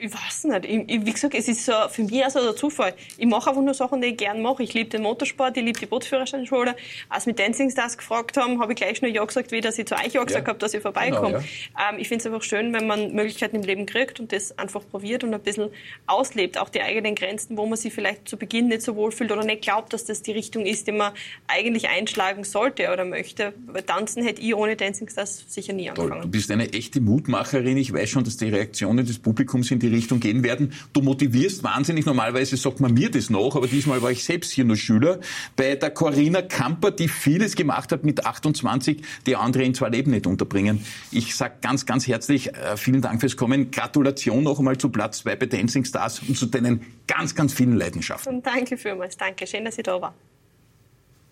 Ich 0.00 0.12
weiß 0.12 0.44
nicht. 0.44 0.64
Ich, 0.64 1.04
wie 1.04 1.12
gesagt, 1.12 1.34
es 1.34 1.46
ist 1.46 1.64
so 1.64 1.72
für 1.90 2.02
mich 2.02 2.24
also 2.24 2.40
der 2.40 2.56
Zufall. 2.56 2.94
Ich 3.18 3.26
mache 3.26 3.50
einfach 3.50 3.62
nur 3.62 3.74
Sachen, 3.74 4.00
die 4.00 4.08
ich 4.08 4.16
gerne 4.16 4.40
mache. 4.40 4.62
Ich 4.62 4.72
liebe 4.72 4.88
den 4.88 5.02
Motorsport, 5.02 5.56
ich 5.56 5.64
liebe 5.64 5.78
die 5.78 5.86
Bootsführerscheinschule. 5.86 6.74
Als 7.08 7.26
mit 7.26 7.38
Dancing 7.38 7.70
Stars 7.70 7.98
gefragt 7.98 8.36
haben, 8.38 8.60
habe 8.60 8.72
ich 8.72 8.78
gleich 8.78 9.02
nur 9.02 9.10
Ja 9.10 9.24
gesagt, 9.24 9.52
wie 9.52 9.60
dass 9.60 9.78
ich 9.78 9.86
zu 9.86 9.94
euch 9.94 10.14
Ja 10.14 10.24
gesagt 10.24 10.46
ja. 10.46 10.48
habe, 10.48 10.58
dass 10.58 10.72
ich 10.72 10.80
vorbeikomme. 10.80 11.28
Genau, 11.28 11.38
ja. 11.38 11.90
ähm, 11.90 11.98
ich 11.98 12.08
finde 12.08 12.22
es 12.22 12.26
einfach 12.26 12.42
schön, 12.42 12.72
wenn 12.72 12.86
man 12.86 13.12
Möglichkeiten 13.12 13.56
im 13.56 13.62
Leben 13.62 13.84
kriegt 13.84 14.20
und 14.20 14.32
das 14.32 14.56
einfach 14.58 14.82
probiert 14.90 15.22
und 15.22 15.34
ein 15.34 15.40
bisschen 15.40 15.68
auslebt. 16.06 16.56
Auch 16.56 16.70
die 16.70 16.80
eigenen 16.80 17.14
Grenzen, 17.14 17.58
wo 17.58 17.66
man 17.66 17.76
sich 17.76 17.92
vielleicht 17.92 18.28
zu 18.28 18.38
Beginn 18.38 18.68
nicht 18.68 18.82
so 18.82 18.96
wohl 18.96 19.12
fühlt 19.12 19.30
oder 19.32 19.44
nicht 19.44 19.62
glaubt, 19.62 19.92
dass 19.92 20.06
das 20.06 20.22
die 20.22 20.32
Richtung 20.32 20.64
ist, 20.64 20.86
die 20.86 20.92
man 20.92 21.12
eigentlich 21.46 21.88
einschlagen 21.88 22.44
sollte 22.44 22.90
oder 22.90 23.04
möchte. 23.04 23.52
Weil 23.66 23.82
tanzen 23.82 24.24
hätte 24.24 24.40
ich 24.40 24.54
ohne 24.54 24.76
Dancing 24.76 25.08
Stars 25.10 25.44
sicher 25.46 25.74
nie 25.74 25.90
angefangen. 25.90 26.12
Toll. 26.12 26.22
Du 26.22 26.28
bist 26.28 26.50
eine 26.50 26.72
echte 26.72 27.00
Mutmacherin. 27.00 27.76
Ich 27.76 27.92
weiß 27.92 28.08
schon, 28.08 28.24
dass 28.24 28.38
die 28.38 28.48
Reaktionen 28.48 29.04
des 29.04 29.18
Publikums 29.18 29.70
in 29.70 29.78
die 29.78 29.89
Richtung 29.90 30.20
gehen 30.20 30.42
werden. 30.42 30.72
Du 30.92 31.02
motivierst 31.02 31.62
wahnsinnig. 31.62 32.06
Normalerweise 32.06 32.56
sagt 32.56 32.80
man 32.80 32.94
mir 32.94 33.10
das 33.10 33.30
noch, 33.30 33.56
aber 33.56 33.66
diesmal 33.66 34.02
war 34.02 34.10
ich 34.10 34.24
selbst 34.24 34.52
hier 34.52 34.64
nur 34.64 34.76
Schüler. 34.76 35.20
Bei 35.56 35.74
der 35.76 35.90
Corinna 35.90 36.42
Kamper, 36.42 36.90
die 36.90 37.08
vieles 37.08 37.56
gemacht 37.56 37.92
hat 37.92 38.04
mit 38.04 38.24
28, 38.24 39.02
die 39.26 39.36
andere 39.36 39.64
in 39.64 39.74
zwei 39.74 39.88
Leben 39.88 40.10
nicht 40.10 40.26
unterbringen. 40.26 40.84
Ich 41.10 41.36
sag 41.36 41.62
ganz, 41.62 41.86
ganz 41.86 42.06
herzlich 42.06 42.54
äh, 42.54 42.76
vielen 42.76 43.02
Dank 43.02 43.20
fürs 43.20 43.36
Kommen. 43.36 43.70
Gratulation 43.70 44.44
noch 44.44 44.58
einmal 44.58 44.78
zu 44.78 44.88
Platz 44.88 45.20
zwei 45.20 45.36
bei 45.36 45.46
Dancing 45.46 45.84
Stars 45.84 46.20
und 46.26 46.36
zu 46.36 46.46
deinen 46.46 46.80
ganz, 47.06 47.34
ganz 47.34 47.52
vielen 47.52 47.76
Leidenschaften. 47.76 48.36
Und 48.36 48.46
danke 48.46 48.76
vielmals. 48.76 49.16
Danke. 49.16 49.46
Schön, 49.46 49.64
dass 49.64 49.78
ich 49.78 49.84
da 49.84 50.00
war. 50.00 50.14